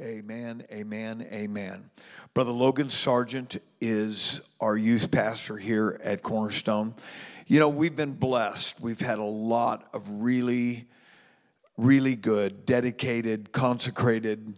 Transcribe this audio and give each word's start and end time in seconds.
Amen, 0.00 0.64
amen, 0.72 1.26
amen. 1.30 1.90
Brother 2.32 2.50
Logan 2.50 2.88
Sargent 2.88 3.62
is 3.78 4.40
our 4.58 4.74
youth 4.74 5.10
pastor 5.10 5.58
here 5.58 6.00
at 6.02 6.22
Cornerstone. 6.22 6.94
You 7.46 7.60
know, 7.60 7.68
we've 7.68 7.94
been 7.94 8.14
blessed. 8.14 8.80
We've 8.80 8.98
had 8.98 9.18
a 9.18 9.24
lot 9.24 9.86
of 9.92 10.02
really, 10.08 10.86
really 11.76 12.16
good, 12.16 12.64
dedicated, 12.64 13.52
consecrated 13.52 14.54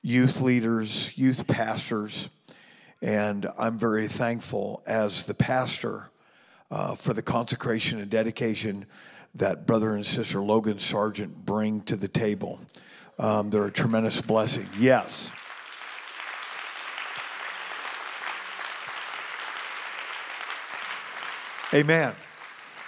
youth 0.00 0.40
leaders, 0.40 1.10
youth 1.18 1.48
pastors, 1.48 2.30
and 3.02 3.48
I'm 3.58 3.78
very 3.78 4.06
thankful 4.06 4.84
as 4.86 5.26
the 5.26 5.34
pastor 5.34 6.08
uh, 6.70 6.94
for 6.94 7.14
the 7.14 7.22
consecration 7.22 7.98
and 7.98 8.08
dedication 8.08 8.86
that 9.34 9.66
brother 9.66 9.96
and 9.96 10.06
sister 10.06 10.40
Logan 10.40 10.78
Sargent 10.78 11.44
bring 11.44 11.80
to 11.82 11.96
the 11.96 12.08
table. 12.08 12.60
Um, 13.18 13.50
they're 13.50 13.64
a 13.64 13.72
tremendous 13.72 14.20
blessing. 14.20 14.68
Yes. 14.78 15.30
Amen. 21.74 22.14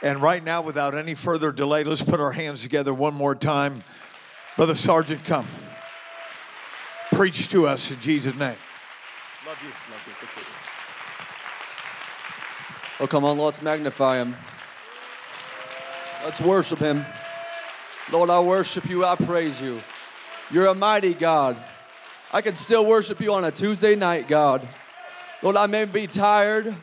And 0.02 0.22
right 0.22 0.42
now, 0.42 0.62
without 0.62 0.94
any 0.94 1.14
further 1.14 1.52
delay, 1.52 1.84
let's 1.84 2.02
put 2.02 2.20
our 2.20 2.32
hands 2.32 2.62
together 2.62 2.94
one 2.94 3.12
more 3.12 3.34
time. 3.34 3.84
Brother 4.56 4.74
Sargent, 4.74 5.24
come. 5.24 5.46
Preach 7.12 7.48
to 7.48 7.66
us 7.66 7.90
in 7.90 8.00
Jesus' 8.00 8.34
name. 8.34 8.56
Love 9.46 9.58
you. 9.62 9.68
Love 9.90 10.06
you. 10.06 10.14
Oh, 13.00 13.06
come 13.06 13.24
on, 13.24 13.38
let's 13.38 13.60
magnify 13.62 14.18
him. 14.18 14.36
Let's 16.24 16.40
worship 16.40 16.78
him. 16.78 17.04
Lord, 18.12 18.30
I 18.30 18.40
worship 18.40 18.88
you. 18.88 19.04
I 19.04 19.16
praise 19.16 19.60
you. 19.60 19.80
You're 20.50 20.66
a 20.66 20.74
mighty 20.74 21.14
God. 21.14 21.56
I 22.32 22.42
can 22.42 22.56
still 22.56 22.84
worship 22.84 23.20
you 23.20 23.32
on 23.32 23.44
a 23.44 23.52
Tuesday 23.52 23.94
night, 23.94 24.26
God. 24.26 24.66
Lord, 25.42 25.56
I 25.56 25.66
may 25.66 25.84
be 25.84 26.06
tired. 26.06 26.74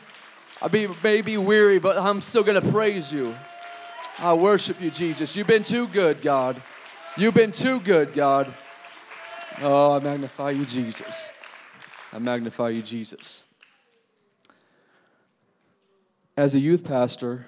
I 0.60 0.68
be, 0.68 0.88
may 1.02 1.20
be 1.20 1.36
weary, 1.36 1.78
but 1.78 1.98
I'm 1.98 2.22
still 2.22 2.42
going 2.42 2.60
to 2.60 2.72
praise 2.72 3.12
you. 3.12 3.34
I 4.18 4.34
worship 4.34 4.80
you, 4.80 4.90
Jesus. 4.90 5.36
You've 5.36 5.46
been 5.46 5.62
too 5.62 5.86
good, 5.86 6.22
God. 6.22 6.60
You've 7.16 7.34
been 7.34 7.52
too 7.52 7.78
good, 7.80 8.14
God. 8.14 8.52
Oh, 9.60 9.96
I 9.96 9.98
magnify 10.00 10.50
you, 10.50 10.64
Jesus. 10.64 11.30
I 12.12 12.18
magnify 12.18 12.70
you, 12.70 12.82
Jesus. 12.82 13.44
As 16.36 16.54
a 16.54 16.58
youth 16.58 16.84
pastor, 16.84 17.46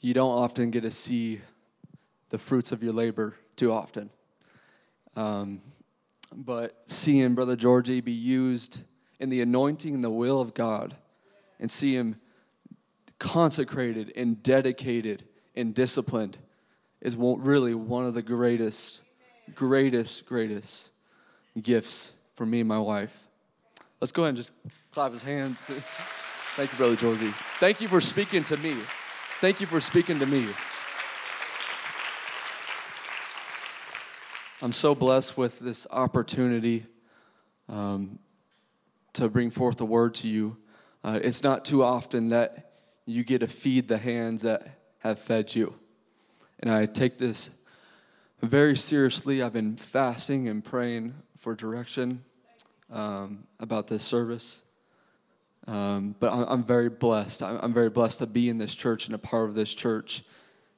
you 0.00 0.12
don't 0.12 0.36
often 0.36 0.70
get 0.70 0.82
to 0.82 0.90
see 0.90 1.40
the 2.28 2.38
fruits 2.38 2.70
of 2.70 2.82
your 2.82 2.92
labor 2.92 3.34
too 3.56 3.72
often. 3.72 4.10
Um, 5.16 5.62
but 6.34 6.82
seeing 6.86 7.34
Brother 7.34 7.56
Georgie 7.56 8.00
be 8.00 8.12
used 8.12 8.80
in 9.18 9.30
the 9.30 9.40
anointing 9.40 9.94
and 9.94 10.04
the 10.04 10.10
will 10.10 10.40
of 10.40 10.54
God 10.54 10.94
and 11.58 11.70
see 11.70 11.94
him 11.94 12.16
consecrated 13.18 14.12
and 14.14 14.42
dedicated 14.42 15.24
and 15.54 15.74
disciplined 15.74 16.36
is 17.00 17.16
really 17.16 17.74
one 17.74 18.04
of 18.04 18.14
the 18.14 18.22
greatest, 18.22 19.00
greatest, 19.54 20.26
greatest 20.26 20.90
gifts 21.60 22.12
for 22.34 22.44
me 22.44 22.60
and 22.60 22.68
my 22.68 22.78
wife. 22.78 23.16
Let's 24.00 24.12
go 24.12 24.22
ahead 24.22 24.30
and 24.30 24.36
just 24.36 24.52
clap 24.92 25.12
his 25.12 25.22
hands. 25.22 25.58
Thank 26.56 26.72
you, 26.72 26.78
Brother 26.78 26.96
Georgie. 26.96 27.32
Thank 27.58 27.80
you 27.80 27.88
for 27.88 28.00
speaking 28.00 28.42
to 28.44 28.56
me. 28.58 28.76
Thank 29.40 29.60
you 29.60 29.66
for 29.66 29.80
speaking 29.80 30.18
to 30.18 30.26
me. 30.26 30.46
I'm 34.62 34.72
so 34.72 34.94
blessed 34.94 35.36
with 35.36 35.58
this 35.58 35.86
opportunity 35.90 36.86
um, 37.68 38.18
to 39.12 39.28
bring 39.28 39.50
forth 39.50 39.76
the 39.76 39.84
word 39.84 40.14
to 40.16 40.28
you. 40.28 40.56
Uh, 41.04 41.20
it's 41.22 41.42
not 41.42 41.66
too 41.66 41.82
often 41.82 42.30
that 42.30 42.72
you 43.04 43.22
get 43.22 43.40
to 43.40 43.48
feed 43.48 43.86
the 43.86 43.98
hands 43.98 44.42
that 44.42 44.66
have 45.00 45.18
fed 45.18 45.54
you. 45.54 45.74
And 46.60 46.70
I 46.70 46.86
take 46.86 47.18
this 47.18 47.50
very 48.40 48.78
seriously. 48.78 49.42
I've 49.42 49.52
been 49.52 49.76
fasting 49.76 50.48
and 50.48 50.64
praying 50.64 51.14
for 51.36 51.54
direction 51.54 52.24
um, 52.90 53.46
about 53.60 53.88
this 53.88 54.04
service. 54.04 54.62
Um, 55.66 56.16
but 56.18 56.32
I'm, 56.32 56.44
I'm, 56.48 56.64
very 56.64 56.88
blessed. 56.88 57.42
I'm, 57.42 57.58
I'm 57.60 57.74
very 57.74 57.90
blessed 57.90 58.20
to 58.20 58.26
be 58.26 58.48
in 58.48 58.56
this 58.56 58.74
church 58.74 59.04
and 59.04 59.14
a 59.14 59.18
part 59.18 59.50
of 59.50 59.54
this 59.54 59.74
church. 59.74 60.24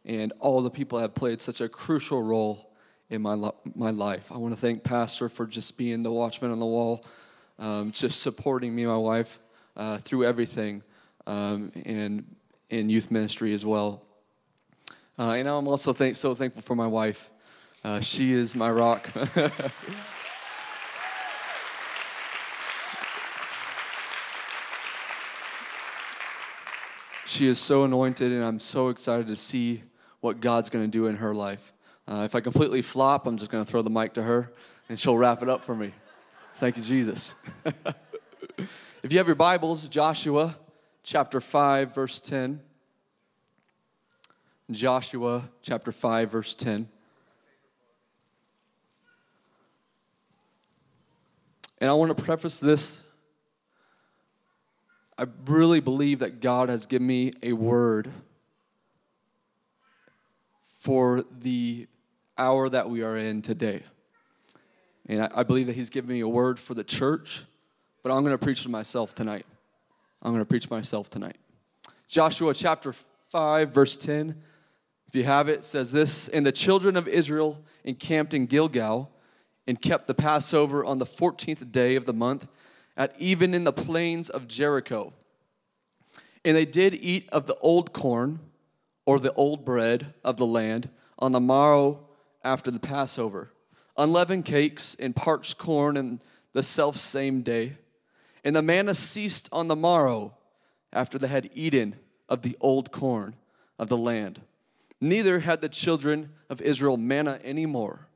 And 0.05 0.33
all 0.41 0.62
the 0.62 0.71
people 0.71 0.99
have 0.99 1.15
played 1.15 1.41
such 1.41 1.60
a 1.60 1.69
crucial 1.69 2.25
role 2.25 2.68
in 3.11 3.23
my, 3.23 3.51
my 3.75 3.91
life. 3.91 4.31
I 4.31 4.37
want 4.37 4.55
to 4.55 4.61
thank 4.61 4.85
Pastor 4.85 5.29
for 5.29 5.47
just 5.47 5.79
being 5.79 6.03
the 6.03 6.13
watchman 6.13 6.51
on 6.51 6.59
the 6.59 6.67
wall, 6.67 7.05
um, 7.59 7.91
just 7.93 8.21
supporting 8.21 8.75
me 8.75 8.85
my 8.87 8.97
wife 8.97 9.39
uh, 9.77 9.99
through 9.99 10.25
everything, 10.25 10.83
um, 11.27 11.73
and 11.85 12.25
in 12.71 12.91
youth 12.91 13.11
ministry 13.11 13.55
as 13.55 13.65
well. 13.65 14.03
Uh, 15.19 15.33
and 15.33 15.49
I'm 15.49 15.67
also 15.67 15.93
thank, 15.93 16.17
so 16.17 16.35
thankful 16.35 16.63
for 16.63 16.75
my 16.75 16.87
wife. 16.87 17.31
Uh, 17.83 18.01
she 18.01 18.33
is 18.33 18.55
my 18.55 18.71
rock. 18.71 19.09
she 27.27 27.49
is 27.49 27.59
so 27.59 27.85
anointed, 27.85 28.33
and 28.33 28.45
I'm 28.45 28.61
so 28.61 28.91
excited 28.91 29.27
to 29.29 29.37
see 29.37 29.83
what 30.21 30.41
God's 30.41 30.69
going 30.71 30.85
to 30.85 30.91
do 30.91 31.07
in 31.07 31.17
her 31.17 31.35
life. 31.35 31.73
Uh, 32.09 32.23
if 32.25 32.35
I 32.35 32.41
completely 32.41 32.81
flop, 32.81 33.27
I'm 33.27 33.37
just 33.37 33.51
going 33.51 33.63
to 33.63 33.71
throw 33.71 33.83
the 33.83 33.91
mic 33.91 34.15
to 34.15 34.23
her 34.23 34.51
and 34.89 34.99
she'll 34.99 35.19
wrap 35.19 35.43
it 35.43 35.49
up 35.51 35.63
for 35.63 35.75
me. 35.75 35.93
Thank 36.57 36.79
you, 36.79 36.83
Jesus. 36.83 37.35
if 39.03 39.13
you 39.13 39.19
have 39.19 39.27
your 39.27 39.37
Bibles, 39.37 39.87
Joshua 39.91 40.57
chapter 41.03 41.39
5, 41.39 41.95
verse 41.95 42.19
10. 42.23 42.61
Joshua 44.71 45.51
chapter 45.61 45.93
5, 45.93 46.31
verse 46.31 46.55
10. 46.55 46.89
And 51.77 51.91
I 51.91 51.93
want 51.93 52.17
to 52.17 52.25
preface 52.25 52.59
this. 52.59 53.03
I 55.19 55.27
really 55.45 55.81
believe 55.81 56.21
that 56.21 56.41
God 56.41 56.71
has 56.71 56.87
given 56.87 57.07
me 57.07 57.33
a 57.43 57.53
word 57.53 58.11
for 60.79 61.25
the 61.39 61.87
hour 62.38 62.69
that 62.69 62.88
we 62.88 63.03
are 63.03 63.16
in 63.16 63.43
today. 63.43 63.82
And 65.06 65.22
I, 65.22 65.31
I 65.34 65.43
believe 65.43 65.66
that 65.66 65.76
He's 65.76 65.91
given 65.91 66.10
me 66.10 66.21
a 66.21 66.28
word 66.28 66.59
for 66.59 66.75
the 66.75 66.84
church, 66.84 67.44
but 68.03 68.12
I'm 68.12 68.22
going 68.22 68.37
to 68.37 68.43
preach 68.43 68.62
to 68.62 68.69
myself 68.69 69.15
tonight. 69.15 69.47
I'm 70.22 70.32
going 70.32 70.43
to 70.43 70.48
preach 70.48 70.71
myself 70.71 71.10
tonight. 71.10 71.37
Joshua 72.06 72.54
chapter 72.54 72.94
5, 73.31 73.71
verse 73.71 73.97
10. 73.97 74.41
If 75.06 75.15
you 75.15 75.25
have 75.25 75.48
it, 75.48 75.65
says 75.65 75.93
this 75.93 76.28
And 76.28 76.44
the 76.44 76.53
children 76.53 76.97
of 76.97 77.09
Israel 77.09 77.62
encamped 77.84 78.34
in 78.34 78.47
Gilgal 78.47 79.10
and 79.66 79.81
kept 79.81 80.06
the 80.06 80.15
Passover 80.15 80.84
on 80.84 80.98
the 80.98 81.06
14th 81.06 81.71
day 81.71 81.97
of 81.97 82.06
the 82.06 82.12
month, 82.12 82.47
at 82.97 83.15
even 83.19 83.54
in 83.54 83.65
the 83.65 83.72
plains 83.72 84.28
of 84.28 84.48
Jericho. 84.48 85.12
And 86.44 86.56
they 86.56 86.65
did 86.65 86.94
eat 86.94 87.28
of 87.31 87.47
the 87.47 87.56
old 87.56 87.93
corn 87.93 88.41
or 89.06 89.19
the 89.19 89.32
old 89.34 89.65
bread 89.65 90.15
of 90.25 90.37
the 90.37 90.47
land 90.47 90.88
on 91.19 91.32
the 91.32 91.41
morrow 91.41 92.08
after 92.48 92.70
the 92.70 92.81
Passover, 92.81 93.53
unleavened 93.98 94.47
cakes 94.47 94.97
and 94.98 95.14
parched 95.14 95.59
corn 95.59 95.98
in 95.98 96.19
the 96.54 96.62
self 96.62 96.97
same 96.97 97.42
day. 97.42 97.76
And 98.42 98.56
the 98.56 98.62
manna 98.62 98.94
ceased 98.94 99.50
on 99.53 99.69
the 99.69 99.76
morrow 99.76 100.34
after 100.91 101.19
they 101.19 101.28
had 101.28 101.50
eaten 101.53 101.97
of 102.26 102.41
the 102.41 102.56
old 102.59 102.91
corn 102.91 103.36
of 103.78 103.91
the 103.91 103.98
land. 103.98 104.41
Neither 104.98 105.41
had 105.41 105.60
the 105.60 105.69
children 105.69 106.31
of 106.48 106.62
Israel 106.62 106.97
manna 106.97 107.38
any 107.44 107.66
more, 107.66 108.09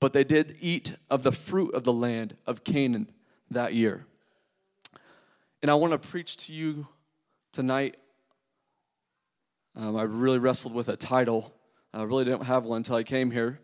but 0.00 0.14
they 0.14 0.24
did 0.24 0.56
eat 0.58 0.96
of 1.10 1.22
the 1.22 1.32
fruit 1.32 1.74
of 1.74 1.84
the 1.84 1.92
land 1.92 2.36
of 2.46 2.64
Canaan 2.64 3.10
that 3.50 3.74
year. 3.74 4.06
And 5.60 5.70
I 5.70 5.74
want 5.74 5.92
to 5.92 5.98
preach 5.98 6.38
to 6.46 6.54
you 6.54 6.86
tonight. 7.52 7.96
Um, 9.76 9.96
I 9.96 10.02
really 10.02 10.38
wrestled 10.38 10.74
with 10.74 10.88
a 10.88 10.96
title 10.96 11.53
I 11.94 12.02
really 12.02 12.24
didn't 12.24 12.42
have 12.42 12.64
one 12.64 12.78
until 12.78 12.96
I 12.96 13.04
came 13.04 13.30
here. 13.30 13.60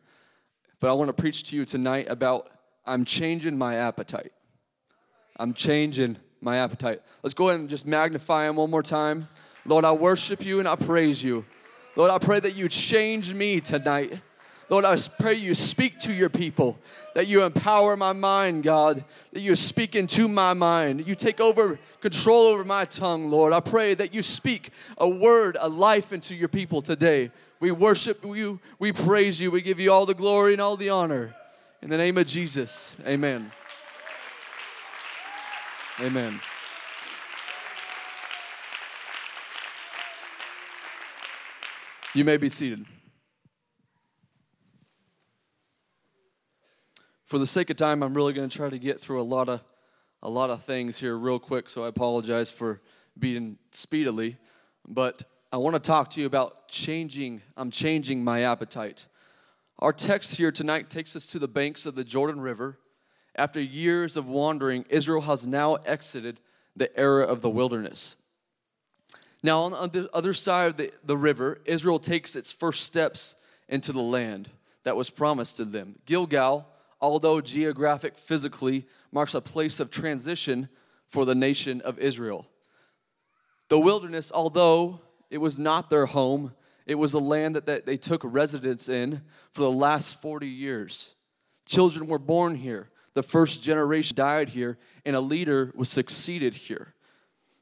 But 0.79 0.89
I 0.89 0.93
want 0.93 1.09
to 1.09 1.13
preach 1.13 1.51
to 1.51 1.57
you 1.57 1.65
tonight 1.65 2.07
about 2.09 2.49
I'm 2.87 3.05
changing 3.05 3.59
my 3.59 3.75
appetite. 3.75 4.33
I'm 5.37 5.53
changing 5.53 6.17
my 6.41 6.59
appetite. 6.59 7.03
Let's 7.25 7.35
go 7.35 7.49
ahead 7.49 7.61
and 7.61 7.69
just 7.69 7.87
magnify 7.87 8.49
him 8.49 8.57
one 8.57 8.71
more 8.71 8.85
time. 8.85 9.29
Lord, 9.67 9.85
I 9.85 9.93
worship 9.93 10.45
you 10.45 10.61
and 10.61 10.69
I 10.69 10.77
praise 10.77 11.23
you. 11.25 11.45
Lord, 11.97 12.11
I 12.11 12.19
pray 12.19 12.39
that 12.39 12.55
you 12.55 12.69
change 12.69 13.35
me 13.35 13.61
tonight. 13.61 14.21
Lord, 14.69 14.85
I 14.85 14.97
pray 15.19 15.35
you 15.35 15.57
speak 15.57 15.99
to 16.01 16.13
your 16.13 16.29
people, 16.29 16.79
that 17.17 17.27
you 17.27 17.43
empower 17.43 17.97
my 17.97 18.13
mind, 18.13 18.63
God, 18.63 19.05
that 19.33 19.41
you 19.41 19.57
speak 19.57 19.97
into 19.97 20.29
my 20.29 20.53
mind, 20.55 21.09
you 21.09 21.17
take 21.17 21.41
over 21.41 21.81
control 22.01 22.47
over 22.47 22.65
my 22.65 22.85
tongue, 22.85 23.29
Lord. 23.29 23.53
I 23.53 23.59
pray 23.59 23.95
that 23.95 24.15
you 24.15 24.23
speak 24.23 24.71
a 24.97 25.09
word, 25.09 25.57
a 25.61 25.69
life 25.69 26.13
into 26.13 26.37
your 26.37 26.49
people 26.49 26.81
today. 26.81 27.33
We 27.61 27.71
worship 27.71 28.25
you. 28.25 28.59
We 28.79 28.93
praise 28.93 29.39
you. 29.39 29.51
We 29.51 29.61
give 29.61 29.79
you 29.79 29.93
all 29.93 30.07
the 30.07 30.15
glory 30.15 30.55
and 30.55 30.63
all 30.63 30.77
the 30.77 30.89
honor. 30.89 31.35
In 31.83 31.91
the 31.91 31.99
name 31.99 32.17
of 32.17 32.27
Jesus, 32.27 32.97
amen. 33.07 33.53
Amen. 36.01 36.41
You 42.15 42.25
may 42.25 42.39
be 42.39 42.49
seated. 42.49 42.87
For 47.27 47.39
the 47.39 47.47
sake 47.47 47.71
of 47.71 47.77
time, 47.77 48.03
I'm 48.03 48.15
really 48.15 48.33
going 48.33 48.49
to 48.49 48.57
try 48.57 48.69
to 48.69 48.79
get 48.79 49.01
through 49.01 49.21
a 49.21 49.23
lot 49.23 49.49
of 49.49 49.63
a 50.23 50.29
lot 50.29 50.51
of 50.51 50.65
things 50.65 50.99
here 50.99 51.17
real 51.17 51.39
quick, 51.39 51.71
so 51.71 51.85
I 51.85 51.89
apologize 51.89 52.51
for 52.51 52.83
being 53.19 53.57
speedily, 53.73 54.37
but 54.87 55.23
I 55.53 55.57
want 55.57 55.75
to 55.75 55.81
talk 55.81 56.11
to 56.11 56.21
you 56.21 56.27
about 56.27 56.69
changing 56.69 57.43
I'm 57.57 57.73
changing 57.73 58.23
my 58.23 58.43
appetite. 58.43 59.07
Our 59.81 59.93
text 59.93 60.37
here 60.37 60.53
tonight 60.53 60.91
takes 60.91 61.17
us 61.17 61.27
to 61.29 61.41
the 61.41 61.49
banks 61.49 61.87
of 61.87 61.97
the 61.97 62.05
Jordan 62.05 62.41
River. 62.41 62.79
After 63.35 63.61
years 63.61 64.17
of 64.17 64.29
wandering, 64.29 64.85
Israel 64.89 65.23
has 65.23 65.47
now 65.47 65.75
exited 65.87 66.39
the 66.77 66.97
era 66.97 67.25
of 67.25 67.43
the 67.43 67.51
wilderness. 67.51 68.15
Now, 69.43 69.63
on 69.63 69.91
the 69.91 70.09
other 70.15 70.35
side 70.35 70.69
of 70.69 70.77
the, 70.77 70.93
the 71.03 71.17
river, 71.17 71.61
Israel 71.65 71.99
takes 71.99 72.37
its 72.37 72.53
first 72.53 72.85
steps 72.85 73.35
into 73.69 73.91
the 73.93 74.01
land 74.01 74.51
that 74.85 74.97
was 74.97 75.11
promised 75.11 75.57
to 75.57 75.65
them. 75.65 75.99
Gilgal, 76.07 76.69
although 77.01 77.41
geographic 77.41 78.17
physically, 78.17 78.87
marks 79.11 79.35
a 79.35 79.41
place 79.41 79.81
of 79.81 79.91
transition 79.91 80.69
for 81.09 81.25
the 81.25 81.35
nation 81.35 81.81
of 81.81 81.99
Israel. 81.99 82.47
The 83.69 83.81
wilderness, 83.81 84.31
although 84.33 85.01
it 85.31 85.39
was 85.39 85.59
not 85.59 85.91
their 85.91 86.07
home, 86.07 86.53
it 86.87 86.97
was 86.97 87.15
a 87.15 87.19
land 87.19 87.57
that, 87.57 87.67
that 87.67 87.87
they 87.87 87.97
took 87.97 88.23
residence 88.25 88.89
in 88.89 89.23
for 89.53 89.63
the 89.63 89.71
last 89.71 90.21
40 90.21 90.47
years. 90.47 91.15
Children 91.67 92.09
were 92.09 92.19
born 92.19 92.57
here, 92.57 92.91
the 93.15 93.23
first 93.23 93.63
generation 93.63 94.17
died 94.17 94.51
here, 94.51 94.79
and 95.05 95.15
a 95.15 95.21
leader 95.21 95.73
was 95.75 95.89
succeeded 95.89 96.55
here. 96.55 96.95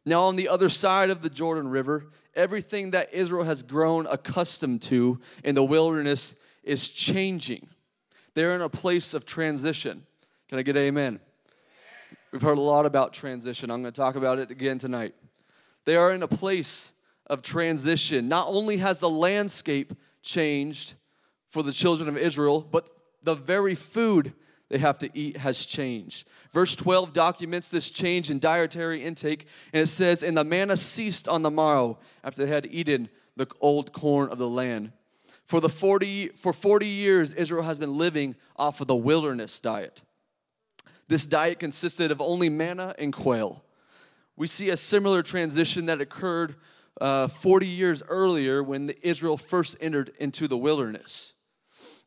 Now, 0.05 0.23
on 0.23 0.37
the 0.37 0.49
other 0.49 0.71
side 0.71 1.11
of 1.11 1.21
the 1.21 1.29
Jordan 1.29 1.69
River, 1.69 2.07
everything 2.35 2.93
that 2.93 3.13
Israel 3.13 3.45
has 3.45 3.63
grown 3.63 4.07
accustomed 4.07 4.81
to 4.83 5.21
in 5.45 5.55
the 5.55 5.65
wilderness 5.65 6.35
is 6.63 6.89
changing. 6.89 7.69
They're 8.35 8.55
in 8.55 8.63
a 8.63 8.69
place 8.69 9.13
of 9.13 9.27
transition. 9.27 10.07
Can 10.49 10.59
I 10.59 10.63
get 10.63 10.77
amen? 10.77 11.21
We've 12.33 12.41
heard 12.43 12.59
a 12.59 12.63
lot 12.63 12.87
about 12.87 13.13
transition. 13.13 13.71
I'm 13.71 13.83
going 13.83 13.93
to 13.93 14.01
talk 14.01 14.15
about 14.15 14.39
it 14.39 14.51
again 14.51 14.79
tonight. 14.79 15.15
They 15.85 15.97
are 15.97 16.13
in 16.13 16.23
a 16.23 16.29
place 16.29 16.93
of 17.29 17.43
transition. 17.43 18.29
Not 18.29 18.49
only 18.49 18.79
has 18.79 19.01
the 19.01 19.11
landscape 19.11 19.95
changed 20.23 20.95
for 21.51 21.63
the 21.63 21.73
children 21.73 22.09
of 22.09 22.17
Israel, 22.17 22.61
but 22.61 22.89
the 23.23 23.35
very 23.35 23.75
food 23.75 24.33
they 24.69 24.79
have 24.79 24.99
to 24.99 25.11
eat 25.15 25.39
has 25.39 25.65
changed. 25.65 26.29
Verse 26.53 26.77
12 26.77 27.13
documents 27.13 27.71
this 27.71 27.91
change 27.91 28.31
in 28.31 28.39
dietary 28.39 29.03
intake, 29.03 29.47
and 29.73 29.83
it 29.83 29.89
says, 29.89 30.23
And 30.23 30.37
the 30.37 30.45
manna 30.45 30.77
ceased 30.77 31.29
on 31.29 31.43
the 31.43 31.51
morrow 31.51 31.99
after 32.23 32.45
they 32.45 32.51
had 32.51 32.67
eaten 32.67 33.09
the 33.37 33.47
old 33.61 33.93
corn 33.93 34.31
of 34.31 34.39
the 34.39 34.49
land. 34.49 34.93
For, 35.47 35.61
the 35.61 35.71
40, 35.71 36.29
for 36.29 36.53
40 36.53 36.87
years, 36.87 37.33
Israel 37.33 37.63
has 37.63 37.79
been 37.79 37.97
living 37.97 38.37
off 38.57 38.83
of 38.83 38.87
the 38.87 38.97
wilderness 38.97 39.61
diet. 39.61 40.03
This 41.09 41.25
diet 41.25 41.59
consisted 41.59 42.11
of 42.11 42.21
only 42.21 42.51
manna 42.51 42.95
and 42.99 43.13
quail. 43.13 43.65
We 44.37 44.47
see 44.47 44.69
a 44.69 44.77
similar 44.77 45.23
transition 45.23 45.87
that 45.87 46.03
occurred 46.03 46.57
uh, 47.01 47.29
40 47.29 47.67
years 47.67 48.03
earlier 48.09 48.63
when 48.63 48.91
Israel 49.03 49.37
first 49.37 49.77
entered 49.81 50.13
into 50.19 50.49
the 50.49 50.57
wilderness. 50.57 51.35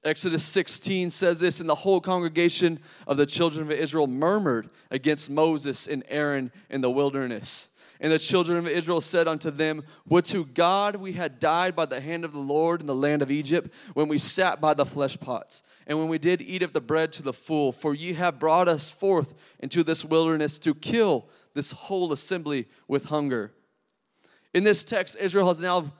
Exodus 0.03 0.43
16 0.43 1.11
says 1.11 1.39
this, 1.39 1.59
and 1.59 1.69
the 1.69 1.75
whole 1.75 2.01
congregation 2.01 2.79
of 3.05 3.17
the 3.17 3.25
children 3.25 3.63
of 3.63 3.71
Israel 3.71 4.07
murmured 4.07 4.69
against 4.89 5.29
Moses 5.29 5.87
and 5.87 6.03
Aaron 6.09 6.51
in 6.69 6.81
the 6.81 6.89
wilderness. 6.89 7.69
And 7.99 8.11
the 8.11 8.17
children 8.17 8.57
of 8.57 8.67
Israel 8.67 8.99
said 8.99 9.27
unto 9.27 9.51
them, 9.51 9.83
Would 10.09 10.25
to 10.25 10.45
God 10.45 10.95
we 10.95 11.13
had 11.13 11.39
died 11.39 11.75
by 11.75 11.85
the 11.85 12.01
hand 12.01 12.25
of 12.25 12.33
the 12.33 12.39
Lord 12.39 12.81
in 12.81 12.87
the 12.87 12.95
land 12.95 13.21
of 13.21 13.29
Egypt, 13.29 13.71
when 13.93 14.07
we 14.07 14.17
sat 14.17 14.59
by 14.59 14.73
the 14.73 14.87
flesh 14.87 15.19
pots, 15.19 15.61
and 15.85 15.99
when 15.99 16.07
we 16.07 16.17
did 16.17 16.41
eat 16.41 16.63
of 16.63 16.73
the 16.73 16.81
bread 16.81 17.11
to 17.13 17.21
the 17.21 17.31
full. 17.31 17.71
For 17.71 17.93
ye 17.93 18.13
have 18.13 18.39
brought 18.39 18.67
us 18.67 18.89
forth 18.89 19.35
into 19.59 19.83
this 19.83 20.03
wilderness 20.03 20.57
to 20.59 20.73
kill 20.73 21.29
this 21.53 21.71
whole 21.71 22.11
assembly 22.11 22.67
with 22.87 23.05
hunger. 23.05 23.53
In 24.53 24.63
this 24.63 24.83
text, 24.83 25.17
Israel 25.19 25.47
has 25.47 25.59
now 25.59 25.91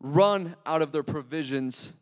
run 0.00 0.56
out 0.64 0.82
of 0.82 0.92
their 0.92 1.02
provisions 1.02 1.92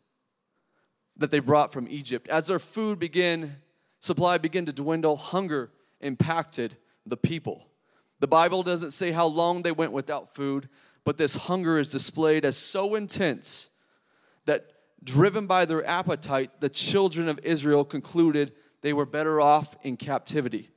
that 1.17 1.31
they 1.31 1.39
brought 1.39 1.73
from 1.73 1.87
Egypt. 1.89 2.27
As 2.29 2.47
their 2.47 2.59
food 2.59 2.99
began, 2.99 3.57
supply 3.99 4.37
began 4.37 4.65
to 4.65 4.73
dwindle, 4.73 5.17
hunger 5.17 5.71
impacted 5.99 6.77
the 7.05 7.17
people. 7.17 7.67
The 8.19 8.27
Bible 8.27 8.63
doesn't 8.63 8.91
say 8.91 9.11
how 9.11 9.27
long 9.27 9.61
they 9.61 9.71
went 9.71 9.91
without 9.91 10.33
food, 10.33 10.69
but 11.03 11.17
this 11.17 11.35
hunger 11.35 11.77
is 11.77 11.89
displayed 11.89 12.45
as 12.45 12.57
so 12.57 12.95
intense 12.95 13.69
that 14.45 14.65
driven 15.03 15.47
by 15.47 15.65
their 15.65 15.85
appetite, 15.85 16.61
the 16.61 16.69
children 16.69 17.27
of 17.27 17.39
Israel 17.43 17.83
concluded 17.83 18.53
they 18.81 18.93
were 18.93 19.05
better 19.05 19.41
off 19.41 19.75
in 19.83 19.97
captivity. 19.97 20.69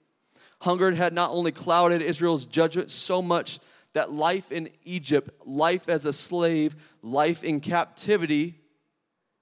Hunger 0.61 0.93
had 0.93 1.13
not 1.13 1.31
only 1.31 1.53
clouded 1.53 2.03
Israel's 2.03 2.47
judgment 2.47 2.91
so 2.91 3.23
much 3.23 3.59
that 3.95 4.11
life 4.11 4.51
in 4.51 4.71
Egypt, 4.85 5.31
life 5.45 5.89
as 5.89 6.07
a 6.07 6.13
slave, 6.13 6.77
life 7.03 7.45
in 7.45 7.61
captivity 7.61 8.61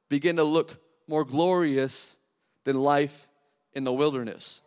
began 0.08 0.36
to 0.36 0.44
look 0.44 0.80
more 1.06 1.24
glorious 1.24 2.16
than 2.64 2.76
life 2.76 3.28
in 3.72 3.84
the 3.84 3.92
wilderness. 3.92 4.60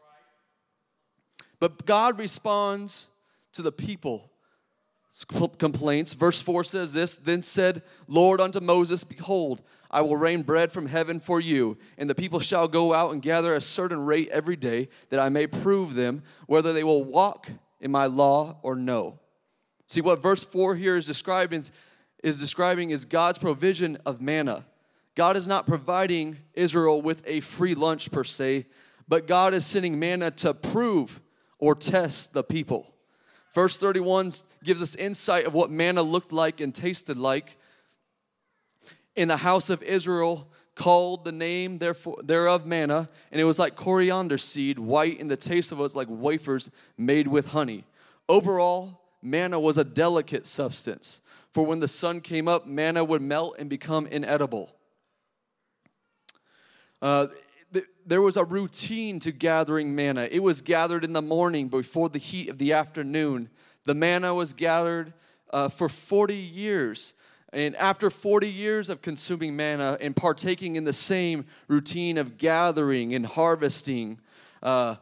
But 1.60 1.86
God 1.86 2.18
responds 2.18 3.08
to 3.54 3.62
the 3.62 3.72
people 3.72 4.32
complaints. 5.58 6.14
Verse 6.14 6.42
4 6.42 6.64
says 6.64 6.94
this 6.94 7.16
Then 7.16 7.42
said 7.42 7.84
Lord 8.08 8.42
unto 8.42 8.60
Moses, 8.60 9.04
Behold, 9.04 9.62
I 9.92 10.02
will 10.02 10.18
rain 10.18 10.42
bread 10.42 10.72
from 10.72 10.88
heaven 10.88 11.20
for 11.20 11.40
you, 11.40 11.78
and 11.98 12.10
the 12.10 12.16
people 12.16 12.40
shall 12.40 12.68
go 12.68 12.94
out 12.94 13.12
and 13.12 13.22
gather 13.22 13.54
a 13.54 13.62
certain 13.62 14.06
rate 14.06 14.30
every 14.30 14.56
day, 14.56 14.90
that 15.10 15.20
I 15.20 15.30
may 15.30 15.46
prove 15.46 15.94
them 15.94 16.24
whether 16.48 16.74
they 16.74 16.84
will 16.84 17.04
walk 17.04 17.52
in 17.80 17.92
my 17.92 18.08
law 18.08 18.58
or 18.64 18.76
no. 18.76 19.20
See 19.94 20.02
what 20.02 20.24
verse 20.24 20.44
4 20.44 20.76
here 20.76 20.98
is 20.98 21.06
describing 21.06 21.64
is 22.24 22.40
describing 22.40 22.90
is 22.90 23.06
God's 23.06 23.38
provision 23.38 24.00
of 24.08 24.20
manna. 24.20 24.66
God 25.14 25.38
is 25.38 25.46
not 25.46 25.68
providing 25.68 26.38
Israel 26.56 27.00
with 27.00 27.22
a 27.28 27.42
free 27.42 27.76
lunch 27.76 28.12
per 28.12 28.24
se, 28.24 28.66
but 29.08 29.28
God 29.28 29.54
is 29.54 29.68
sending 29.68 30.00
manna 30.00 30.32
to 30.32 30.56
prove 30.56 31.22
or 31.60 31.76
test 31.76 32.34
the 32.34 32.44
people. 32.44 32.92
Verse 33.54 33.78
31 33.78 34.32
gives 34.64 34.82
us 34.82 34.96
insight 34.96 35.46
of 35.46 35.54
what 35.54 35.70
manna 35.70 36.02
looked 36.02 36.32
like 36.32 36.60
and 36.60 36.74
tasted 36.74 37.20
like. 37.20 37.56
In 39.16 39.28
the 39.28 39.38
house 39.38 39.70
of 39.70 39.84
Israel, 39.84 40.48
called 40.74 41.24
the 41.24 41.32
name 41.32 41.78
thereof 41.78 42.66
manna, 42.66 43.10
and 43.32 43.40
it 43.40 43.44
was 43.44 43.60
like 43.60 43.76
coriander 43.76 44.40
seed, 44.40 44.80
white, 44.80 45.20
and 45.20 45.30
the 45.30 45.38
taste 45.38 45.72
of 45.72 45.78
it 45.78 45.84
was 45.84 45.96
like 45.96 46.08
wafers 46.10 46.72
made 46.98 47.28
with 47.28 47.50
honey. 47.50 47.84
Overall, 48.28 49.02
manna 49.24 49.60
was 49.60 49.78
a 49.78 49.84
delicate 49.84 50.46
substance, 50.46 51.22
for 51.54 51.66
when 51.66 51.80
the 51.80 51.88
sun 51.88 52.22
came 52.22 52.48
up, 52.48 52.68
manna 52.68 53.04
would 53.04 53.22
melt 53.22 53.56
and 53.60 53.70
become 53.70 54.08
inedible. 54.08 54.76
Uh, 57.02 57.28
th- 57.74 57.86
there 58.06 58.22
was 58.22 58.38
a 58.38 58.44
routine 58.44 59.20
to 59.20 59.32
gathering 59.32 59.96
manna. 59.96 60.28
It 60.32 60.40
was 60.40 60.62
gathered 60.62 61.04
in 61.04 61.14
the 61.14 61.22
morning 61.22 61.68
before 61.68 62.10
the 62.10 62.20
heat 62.20 62.50
of 62.50 62.58
the 62.58 62.74
afternoon. 62.74 63.50
The 63.86 63.94
manna 63.94 64.34
was 64.34 64.54
gathered 64.54 65.14
uh, 65.52 65.70
for 65.70 65.90
40 65.90 66.36
years. 66.36 67.14
And 67.52 67.76
after 67.76 68.10
40 68.10 68.50
years 68.50 68.90
of 68.90 69.02
consuming 69.02 69.56
manna 69.56 69.98
and 70.02 70.16
partaking 70.16 70.76
in 70.76 70.86
the 70.86 70.94
same 70.94 71.46
routine 71.68 72.18
of 72.18 72.38
gathering 72.38 73.14
and 73.14 73.26
harvesting, 73.26 74.20
uh, 74.64 74.96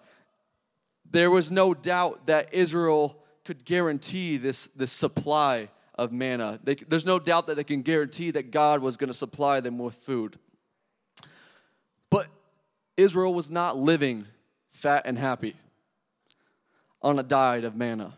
there 1.09 1.31
was 1.31 1.49
no 1.49 1.73
doubt 1.73 2.27
that 2.27 2.53
Israel 2.53 3.20
could 3.51 3.65
guarantee 3.65 4.37
this, 4.37 4.67
this 4.67 4.93
supply 4.93 5.67
of 5.95 6.13
manna. 6.13 6.57
They, 6.63 6.75
there's 6.75 7.05
no 7.05 7.19
doubt 7.19 7.47
that 7.47 7.55
they 7.55 7.65
can 7.65 7.81
guarantee 7.81 8.31
that 8.31 8.49
God 8.49 8.81
was 8.81 8.95
going 8.95 9.09
to 9.09 9.13
supply 9.13 9.59
them 9.59 9.77
with 9.77 9.93
food. 9.95 10.39
But 12.09 12.27
Israel 12.95 13.33
was 13.33 13.51
not 13.51 13.75
living 13.75 14.25
fat 14.69 15.01
and 15.03 15.17
happy 15.17 15.57
on 17.01 17.19
a 17.19 17.23
diet 17.23 17.65
of 17.65 17.75
manna. 17.75 18.13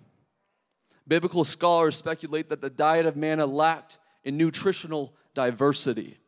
Biblical 1.08 1.44
scholars 1.44 1.96
speculate 1.96 2.50
that 2.50 2.62
the 2.62 2.70
diet 2.70 3.08
of 3.08 3.16
manna 3.16 3.48
lacked 3.48 3.98
in 4.24 4.38
nutritional 4.38 5.16
diversity. 5.34 6.20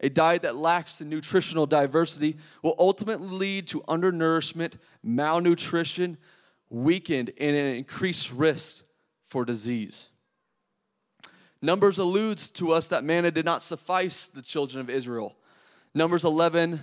A 0.00 0.10
diet 0.10 0.42
that 0.42 0.56
lacks 0.56 1.00
in 1.00 1.08
nutritional 1.08 1.64
diversity 1.64 2.36
will 2.62 2.76
ultimately 2.78 3.28
lead 3.28 3.68
to 3.68 3.82
undernourishment, 3.88 4.76
malnutrition, 5.02 6.18
weakened, 6.70 7.32
and 7.38 7.56
an 7.56 7.76
increased 7.76 8.32
risk 8.32 8.84
for 9.26 9.44
disease. 9.44 10.08
Numbers 11.60 11.98
alludes 11.98 12.50
to 12.52 12.72
us 12.72 12.88
that 12.88 13.04
manna 13.04 13.30
did 13.30 13.44
not 13.44 13.62
suffice 13.62 14.28
the 14.28 14.40
children 14.40 14.80
of 14.80 14.88
Israel. 14.88 15.36
Numbers 15.94 16.24
11 16.24 16.80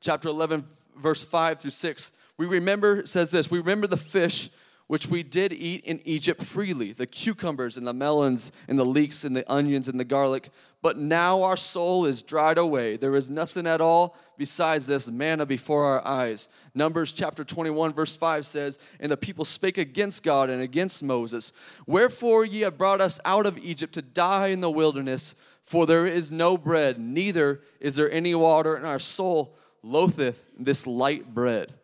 chapter 0.00 0.28
11, 0.28 0.66
verse 0.96 1.24
5 1.24 1.60
through 1.60 1.70
6. 1.70 2.12
We 2.36 2.46
remember, 2.46 3.04
says 3.06 3.30
this, 3.30 3.50
we 3.50 3.58
remember 3.58 3.86
the 3.86 3.96
fish 3.96 4.50
which 4.86 5.06
we 5.06 5.22
did 5.22 5.52
eat 5.52 5.84
in 5.84 6.00
Egypt 6.04 6.42
freely, 6.42 6.92
the 6.92 7.06
cucumbers 7.06 7.76
and 7.76 7.86
the 7.86 7.92
melons 7.92 8.50
and 8.66 8.78
the 8.78 8.84
leeks 8.84 9.24
and 9.24 9.36
the 9.36 9.50
onions 9.52 9.88
and 9.88 10.00
the 10.00 10.04
garlic. 10.04 10.50
But 10.82 10.96
now 10.96 11.42
our 11.42 11.58
soul 11.58 12.06
is 12.06 12.22
dried 12.22 12.56
away. 12.56 12.96
There 12.96 13.14
is 13.14 13.28
nothing 13.28 13.66
at 13.66 13.82
all 13.82 14.16
besides 14.38 14.86
this 14.86 15.08
manna 15.08 15.44
before 15.44 15.84
our 15.84 16.06
eyes. 16.06 16.48
Numbers 16.74 17.12
chapter 17.12 17.44
21, 17.44 17.92
verse 17.92 18.16
5 18.16 18.46
says, 18.46 18.78
And 18.98 19.12
the 19.12 19.16
people 19.16 19.44
spake 19.44 19.76
against 19.76 20.22
God 20.22 20.48
and 20.48 20.62
against 20.62 21.02
Moses. 21.02 21.52
Wherefore 21.86 22.46
ye 22.46 22.60
have 22.60 22.78
brought 22.78 23.02
us 23.02 23.20
out 23.26 23.44
of 23.44 23.58
Egypt 23.58 23.92
to 23.94 24.02
die 24.02 24.48
in 24.48 24.62
the 24.62 24.70
wilderness, 24.70 25.34
for 25.64 25.84
there 25.84 26.06
is 26.06 26.32
no 26.32 26.56
bread, 26.56 26.98
neither 26.98 27.60
is 27.78 27.96
there 27.96 28.10
any 28.10 28.34
water, 28.34 28.74
and 28.74 28.86
our 28.86 28.98
soul 28.98 29.56
loatheth 29.82 30.44
this 30.58 30.86
light 30.86 31.34
bread. 31.34 31.74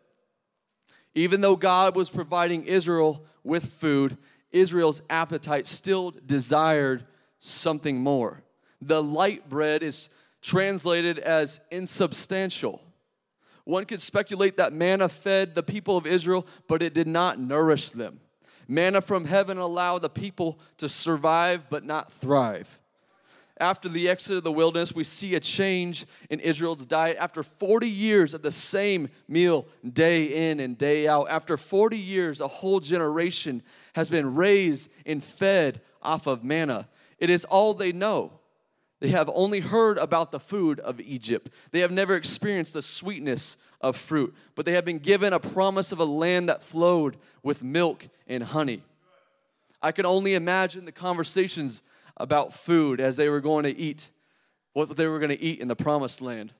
Even 1.13 1.41
though 1.41 1.55
God 1.55 1.95
was 1.95 2.09
providing 2.09 2.65
Israel 2.65 3.25
with 3.43 3.65
food, 3.73 4.17
Israel's 4.51 5.03
appetite 5.09 5.67
still 5.67 6.11
desired 6.25 7.05
something 7.39 7.97
more. 7.97 8.43
The 8.81 9.01
light 9.01 9.49
bread 9.49 9.83
is 9.83 10.09
translated 10.41 11.19
as 11.19 11.59
insubstantial. 11.71 12.81
One 13.63 13.85
could 13.85 14.01
speculate 14.01 14.57
that 14.57 14.71
manna 14.71 15.09
fed 15.09 15.55
the 15.55 15.63
people 15.63 15.97
of 15.97 16.05
Israel, 16.05 16.47
but 16.67 16.81
it 16.81 16.93
did 16.93 17.07
not 17.07 17.39
nourish 17.39 17.89
them. 17.89 18.19
Manna 18.67 19.01
from 19.01 19.25
heaven 19.25 19.57
allowed 19.57 19.99
the 19.99 20.09
people 20.09 20.59
to 20.77 20.87
survive 20.87 21.69
but 21.69 21.83
not 21.83 22.11
thrive 22.13 22.79
after 23.59 23.89
the 23.89 24.07
exit 24.09 24.37
of 24.37 24.43
the 24.43 24.51
wilderness, 24.51 24.93
we 24.93 25.03
see 25.03 25.35
a 25.35 25.39
change 25.39 26.05
in 26.29 26.39
Israel's 26.39 26.85
diet. 26.85 27.17
After 27.19 27.43
40 27.43 27.89
years 27.89 28.33
of 28.33 28.41
the 28.41 28.51
same 28.51 29.09
meal, 29.27 29.67
day 29.93 30.49
in 30.49 30.59
and 30.59 30.77
day 30.77 31.07
out, 31.07 31.29
after 31.29 31.57
40 31.57 31.97
years, 31.97 32.39
a 32.39 32.47
whole 32.47 32.79
generation 32.79 33.63
has 33.93 34.09
been 34.09 34.35
raised 34.35 34.91
and 35.05 35.23
fed 35.23 35.81
off 36.01 36.27
of 36.27 36.43
manna. 36.43 36.87
It 37.19 37.29
is 37.29 37.45
all 37.45 37.73
they 37.73 37.91
know. 37.91 38.36
They 38.99 39.09
have 39.09 39.29
only 39.33 39.59
heard 39.59 39.97
about 39.97 40.31
the 40.31 40.39
food 40.39 40.79
of 40.79 40.99
Egypt. 40.99 41.49
They 41.71 41.81
have 41.81 41.91
never 41.91 42.15
experienced 42.15 42.73
the 42.73 42.81
sweetness 42.81 43.57
of 43.79 43.95
fruit, 43.95 44.33
but 44.55 44.65
they 44.65 44.73
have 44.73 44.85
been 44.85 44.99
given 44.99 45.33
a 45.33 45.39
promise 45.39 45.91
of 45.91 45.99
a 45.99 46.05
land 46.05 46.49
that 46.49 46.63
flowed 46.63 47.17
with 47.43 47.63
milk 47.63 48.07
and 48.27 48.43
honey. 48.43 48.81
I 49.81 49.91
can 49.91 50.05
only 50.05 50.33
imagine 50.33 50.85
the 50.85 50.91
conversations 50.91 51.83
about 52.17 52.53
food 52.53 52.99
as 52.99 53.15
they 53.15 53.29
were 53.29 53.41
going 53.41 53.63
to 53.63 53.77
eat, 53.77 54.09
what 54.73 54.95
they 54.97 55.07
were 55.07 55.19
going 55.19 55.29
to 55.29 55.39
eat 55.39 55.59
in 55.59 55.67
the 55.67 55.75
promised 55.75 56.21
land. 56.21 56.53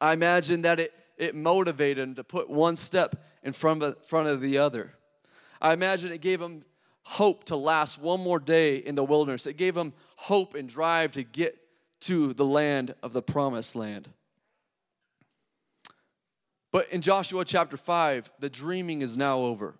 I 0.00 0.12
imagine 0.12 0.62
that 0.62 0.80
it, 0.80 0.92
it 1.16 1.36
motivated 1.36 2.02
them 2.02 2.14
to 2.16 2.24
put 2.24 2.50
one 2.50 2.74
step 2.74 3.24
in 3.44 3.52
front 3.52 3.82
of, 3.84 4.04
front 4.04 4.28
of 4.28 4.40
the 4.40 4.58
other. 4.58 4.94
I 5.60 5.72
imagine 5.72 6.10
it 6.10 6.20
gave 6.20 6.40
them 6.40 6.64
hope 7.02 7.44
to 7.44 7.56
last 7.56 8.00
one 8.00 8.20
more 8.20 8.38
day 8.38 8.76
in 8.76 8.94
the 8.94 9.04
wilderness. 9.04 9.46
It 9.46 9.56
gave 9.56 9.74
them 9.74 9.92
hope 10.16 10.54
and 10.54 10.68
drive 10.68 11.12
to 11.12 11.22
get 11.22 11.58
to 12.00 12.32
the 12.34 12.44
land 12.44 12.94
of 13.02 13.12
the 13.12 13.22
promised 13.22 13.74
land. 13.74 14.08
But 16.70 16.88
in 16.90 17.00
Joshua 17.00 17.44
chapter 17.44 17.76
5, 17.76 18.30
the 18.38 18.50
dreaming 18.50 19.02
is 19.02 19.16
now 19.16 19.38
over. 19.38 19.74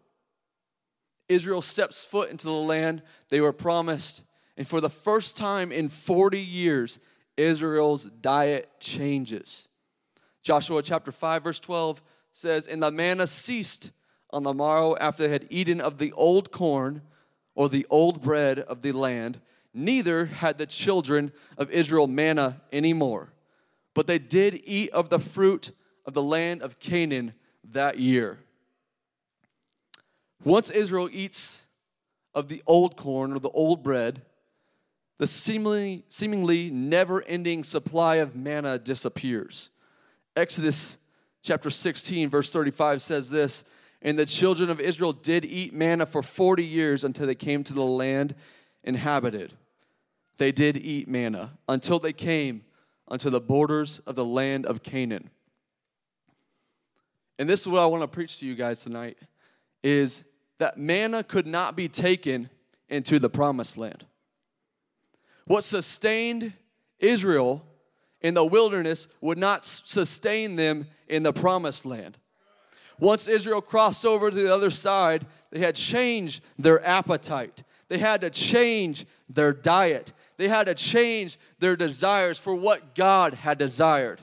Israel 1.28 1.60
steps 1.60 2.04
foot 2.04 2.30
into 2.30 2.46
the 2.46 2.52
land 2.52 3.02
they 3.28 3.40
were 3.40 3.52
promised, 3.52 4.24
and 4.56 4.66
for 4.66 4.80
the 4.80 4.90
first 4.90 5.36
time 5.36 5.70
in 5.70 5.90
40 5.90 6.40
years, 6.40 6.98
Israel's 7.36 8.04
diet 8.04 8.70
changes. 8.80 9.68
Joshua 10.42 10.82
chapter 10.82 11.12
5, 11.12 11.44
verse 11.44 11.60
12 11.60 12.02
says, 12.32 12.66
And 12.66 12.82
the 12.82 12.90
manna 12.90 13.26
ceased 13.26 13.90
on 14.30 14.42
the 14.42 14.54
morrow 14.54 14.96
after 14.98 15.24
they 15.24 15.32
had 15.32 15.46
eaten 15.50 15.80
of 15.80 15.98
the 15.98 16.12
old 16.12 16.50
corn 16.50 17.02
or 17.54 17.68
the 17.68 17.86
old 17.90 18.22
bread 18.22 18.58
of 18.58 18.82
the 18.82 18.92
land. 18.92 19.40
Neither 19.74 20.26
had 20.26 20.58
the 20.58 20.66
children 20.66 21.32
of 21.56 21.70
Israel 21.70 22.06
manna 22.06 22.60
anymore, 22.72 23.32
but 23.94 24.06
they 24.06 24.18
did 24.18 24.62
eat 24.64 24.90
of 24.90 25.08
the 25.08 25.18
fruit 25.18 25.72
of 26.06 26.14
the 26.14 26.22
land 26.22 26.62
of 26.62 26.78
Canaan 26.78 27.34
that 27.72 27.98
year. 27.98 28.38
Once 30.44 30.70
Israel 30.70 31.08
eats 31.12 31.66
of 32.34 32.48
the 32.48 32.62
old 32.66 32.96
corn 32.96 33.32
or 33.32 33.40
the 33.40 33.50
old 33.50 33.82
bread, 33.82 34.22
the 35.18 35.26
seemingly, 35.26 36.04
seemingly 36.08 36.70
never 36.70 37.22
ending 37.22 37.64
supply 37.64 38.16
of 38.16 38.36
manna 38.36 38.78
disappears. 38.78 39.70
Exodus 40.36 40.98
chapter 41.42 41.70
16, 41.70 42.30
verse 42.30 42.52
35 42.52 43.02
says 43.02 43.30
this 43.30 43.64
And 44.00 44.18
the 44.18 44.26
children 44.26 44.70
of 44.70 44.80
Israel 44.80 45.12
did 45.12 45.44
eat 45.44 45.74
manna 45.74 46.06
for 46.06 46.22
40 46.22 46.64
years 46.64 47.04
until 47.04 47.26
they 47.26 47.34
came 47.34 47.64
to 47.64 47.74
the 47.74 47.84
land 47.84 48.34
inhabited. 48.84 49.54
They 50.36 50.52
did 50.52 50.76
eat 50.76 51.08
manna 51.08 51.58
until 51.68 51.98
they 51.98 52.12
came 52.12 52.64
unto 53.08 53.28
the 53.28 53.40
borders 53.40 53.98
of 54.00 54.14
the 54.14 54.24
land 54.24 54.66
of 54.66 54.82
Canaan. 54.82 55.30
And 57.38 57.48
this 57.48 57.60
is 57.60 57.68
what 57.68 57.80
I 57.80 57.86
want 57.86 58.02
to 58.02 58.08
preach 58.08 58.38
to 58.38 58.46
you 58.46 58.54
guys 58.54 58.82
tonight 58.82 59.16
is 59.82 60.24
that 60.58 60.76
manna 60.76 61.22
could 61.22 61.46
not 61.46 61.76
be 61.76 61.88
taken 61.88 62.50
into 62.88 63.18
the 63.18 63.30
promised 63.30 63.78
land. 63.78 64.04
What 65.46 65.64
sustained 65.64 66.52
Israel 66.98 67.64
in 68.20 68.34
the 68.34 68.44
wilderness 68.44 69.08
would 69.20 69.38
not 69.38 69.64
sustain 69.64 70.56
them 70.56 70.86
in 71.06 71.22
the 71.22 71.32
promised 71.32 71.86
land. 71.86 72.18
Once 72.98 73.28
Israel 73.28 73.60
crossed 73.60 74.04
over 74.04 74.30
to 74.30 74.36
the 74.36 74.52
other 74.52 74.70
side, 74.70 75.26
they 75.50 75.60
had 75.60 75.76
changed 75.76 76.42
their 76.58 76.84
appetite. 76.84 77.62
They 77.88 77.98
had 77.98 78.20
to 78.22 78.30
change 78.30 79.06
their 79.28 79.52
diet. 79.52 80.12
They 80.36 80.48
had 80.48 80.64
to 80.64 80.74
change 80.74 81.38
their 81.58 81.76
desires 81.76 82.38
for 82.38 82.54
what 82.54 82.94
God 82.94 83.34
had 83.34 83.58
desired. 83.58 84.20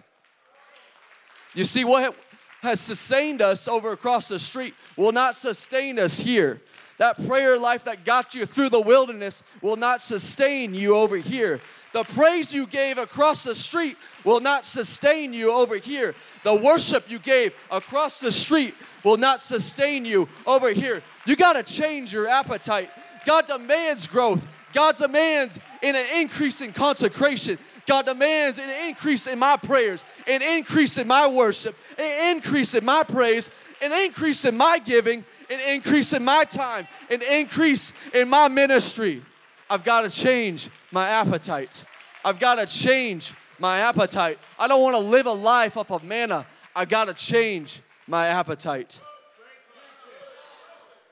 You 1.54 1.66
see, 1.66 1.84
what 1.86 2.16
has 2.62 2.80
sustained 2.80 3.42
us 3.42 3.68
over 3.68 3.92
across 3.92 4.28
the 4.28 4.40
street 4.40 4.74
will 4.98 5.12
not 5.12 5.36
sustain 5.36 6.00
us 6.00 6.20
here. 6.20 6.62
That 6.98 7.26
prayer 7.28 7.60
life 7.60 7.84
that 7.86 8.06
got 8.06 8.36
you 8.36 8.46
through 8.46 8.70
the 8.70 8.82
wilderness 8.82 9.44
will 9.62 9.76
not 9.76 10.02
sustain 10.02 10.74
you 10.74 10.96
over 10.96 11.18
here. 11.18 11.60
The 11.96 12.04
praise 12.04 12.54
you 12.54 12.68
gave 12.68 12.98
across 12.98 13.46
the 13.46 13.56
street 13.56 13.96
will 14.26 14.42
not 14.42 14.66
sustain 14.66 15.32
you 15.32 15.54
over 15.54 15.78
here. 15.78 16.14
The 16.44 16.54
worship 16.54 17.10
you 17.10 17.20
gave 17.20 17.56
across 17.72 18.20
the 18.20 18.34
street 18.34 18.76
will 19.06 19.16
not 19.16 19.40
sustain 19.40 20.04
you 20.04 20.28
over 20.46 20.74
here. 20.74 21.02
You 21.26 21.38
got 21.38 21.54
to 21.54 21.64
change 21.64 22.12
your 22.12 22.28
appetite. 22.28 22.90
God 23.26 23.48
demands 23.48 24.08
growth. 24.08 24.46
God 24.74 24.98
demands 24.98 25.58
in 25.82 25.96
an 25.96 26.06
increase 26.18 26.60
in 26.60 26.74
consecration. 26.74 27.58
God 27.88 28.08
demands 28.08 28.60
an 28.60 28.90
increase 28.90 29.26
in 29.26 29.40
my 29.40 29.56
prayers, 29.56 30.04
an 30.28 30.42
increase 30.42 30.98
in 30.98 31.08
my 31.08 31.30
worship, 31.30 31.78
an 31.98 32.36
increase 32.36 32.74
in 32.74 32.84
my 32.84 33.04
praise, 33.04 33.50
an 33.82 33.94
increase 34.06 34.44
in 34.44 34.58
my 34.58 34.80
giving, 34.80 35.24
an 35.50 35.62
increase 35.74 36.12
in 36.12 36.26
my 36.26 36.44
time, 36.44 36.90
an 37.10 37.22
increase 37.22 37.94
in 38.14 38.28
my 38.28 38.50
ministry. 38.50 39.24
I've 39.70 39.86
got 39.86 40.02
to 40.02 40.10
change 40.10 40.70
my 40.96 41.10
appetite. 41.10 41.84
I've 42.24 42.40
got 42.40 42.56
to 42.56 42.66
change 42.66 43.34
my 43.60 43.80
appetite. 43.80 44.40
I 44.58 44.70
don't 44.70 44.82
want 44.82 44.96
to 44.96 45.02
live 45.02 45.26
a 45.26 45.34
life 45.34 45.76
off 45.76 45.92
of 45.92 46.06
manna. 46.06 46.48
I've 46.74 46.88
got 46.88 47.10
to 47.10 47.14
change 47.14 47.82
my 48.08 48.28
appetite. 48.28 49.02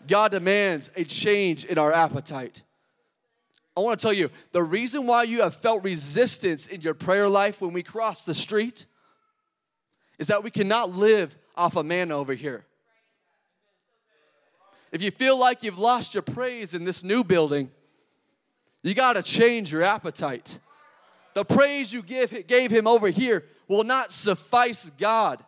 God 0.07 0.31
demands 0.31 0.89
a 0.95 1.03
change 1.03 1.65
in 1.65 1.77
our 1.77 1.91
appetite. 1.91 2.63
I 3.75 3.81
want 3.81 3.99
to 3.99 4.03
tell 4.03 4.13
you 4.13 4.29
the 4.53 4.63
reason 4.63 5.05
why 5.05 5.23
you 5.23 5.41
have 5.41 5.55
felt 5.55 5.83
resistance 5.83 6.67
in 6.67 6.79
your 6.79 6.93
prayer 6.93 7.27
life 7.27 7.59
when 7.59 7.73
we 7.73 7.83
cross 7.83 8.23
the 8.23 8.35
street 8.35 8.85
is 10.17 10.27
that 10.27 10.45
we 10.45 10.49
cannot 10.49 10.91
live 10.91 11.37
off 11.57 11.75
of 11.75 11.85
manna 11.85 12.17
over 12.17 12.33
here. 12.33 12.63
If 14.93 15.01
you 15.01 15.11
feel 15.11 15.37
like 15.37 15.61
you've 15.61 15.79
lost 15.79 16.13
your 16.13 16.23
praise 16.23 16.73
in 16.73 16.85
this 16.85 17.03
new 17.03 17.25
building, 17.25 17.69
you 18.83 18.93
got 18.93 19.13
to 19.13 19.23
change 19.23 19.71
your 19.71 19.81
appetite. 19.81 20.59
The 21.33 21.43
praise 21.43 21.91
you 21.91 22.03
give, 22.03 22.45
gave 22.47 22.69
him 22.69 22.85
over 22.85 23.09
here 23.09 23.45
will 23.67 23.83
not 23.83 24.11
suffice 24.11 24.91
God. 24.99 25.43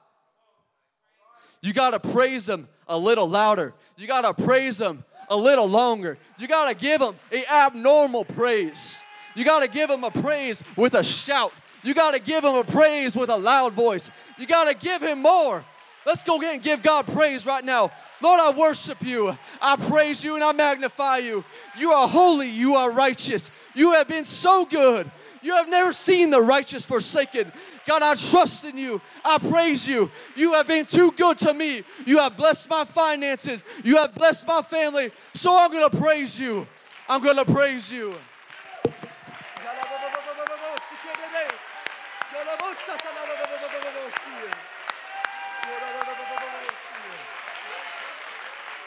You 1.61 1.73
got 1.73 1.91
to 1.91 2.09
praise 2.11 2.47
him 2.49 2.67
a 2.87 2.97
little 2.97 3.27
louder. 3.27 3.73
You 3.97 4.07
got 4.07 4.21
to 4.21 4.43
praise 4.43 4.79
him 4.79 5.03
a 5.29 5.35
little 5.35 5.67
longer. 5.67 6.17
You 6.37 6.47
got 6.47 6.69
to 6.69 6.75
give 6.75 7.01
him 7.01 7.15
an 7.31 7.43
abnormal 7.51 8.25
praise. 8.25 9.01
You 9.35 9.43
got 9.43 9.61
to 9.61 9.67
give 9.67 9.89
him 9.89 10.03
a 10.03 10.11
praise 10.11 10.63
with 10.77 10.93
a 10.93 11.03
shout. 11.03 11.51
You 11.83 11.93
got 11.93 12.13
to 12.13 12.21
give 12.21 12.43
him 12.43 12.55
a 12.55 12.63
praise 12.63 13.15
with 13.15 13.29
a 13.29 13.35
loud 13.35 13.73
voice. 13.73 14.09
You 14.39 14.47
got 14.47 14.69
to 14.69 14.75
give 14.75 15.01
him 15.01 15.21
more. 15.21 15.63
Let's 16.05 16.23
go 16.23 16.39
ahead 16.39 16.55
and 16.55 16.63
give 16.63 16.81
God 16.81 17.05
praise 17.07 17.45
right 17.45 17.63
now. 17.63 17.91
Lord, 18.25 18.39
I 18.39 18.57
worship 18.57 19.03
you. 19.03 19.37
I 19.61 19.75
praise 19.75 20.23
you 20.23 20.33
and 20.33 20.43
I 20.43 20.51
magnify 20.51 21.17
you. 21.17 21.45
You 21.77 21.91
are 21.91 22.07
holy. 22.07 22.49
You 22.49 22.73
are 22.73 22.89
righteous. 22.91 23.51
You 23.75 23.91
have 23.91 24.07
been 24.07 24.25
so 24.25 24.65
good. 24.65 25.11
You 25.43 25.53
have 25.53 25.69
never 25.69 25.93
seen 25.93 26.31
the 26.31 26.41
righteous 26.41 26.83
forsaken. 26.83 27.51
God, 27.85 28.01
I 28.01 28.15
trust 28.15 28.65
in 28.65 28.79
you. 28.79 28.99
I 29.23 29.37
praise 29.37 29.87
you. 29.87 30.09
You 30.35 30.53
have 30.53 30.65
been 30.65 30.87
too 30.87 31.11
good 31.11 31.37
to 31.37 31.53
me. 31.53 31.83
You 32.07 32.17
have 32.17 32.35
blessed 32.35 32.67
my 32.67 32.83
finances. 32.83 33.63
You 33.83 33.97
have 33.97 34.15
blessed 34.15 34.47
my 34.47 34.63
family. 34.63 35.11
So 35.35 35.55
I'm 35.55 35.71
going 35.71 35.87
to 35.87 35.95
praise 35.95 36.39
you. 36.39 36.65
I'm 37.07 37.23
going 37.23 37.37
to 37.37 37.45
praise 37.45 37.91
you. 37.91 38.15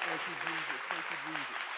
Thank 0.08 0.22
you, 0.24 0.36
Jesus. 0.40 0.82
Thank 0.88 1.04
you, 1.10 1.16
Jesus. 1.26 1.68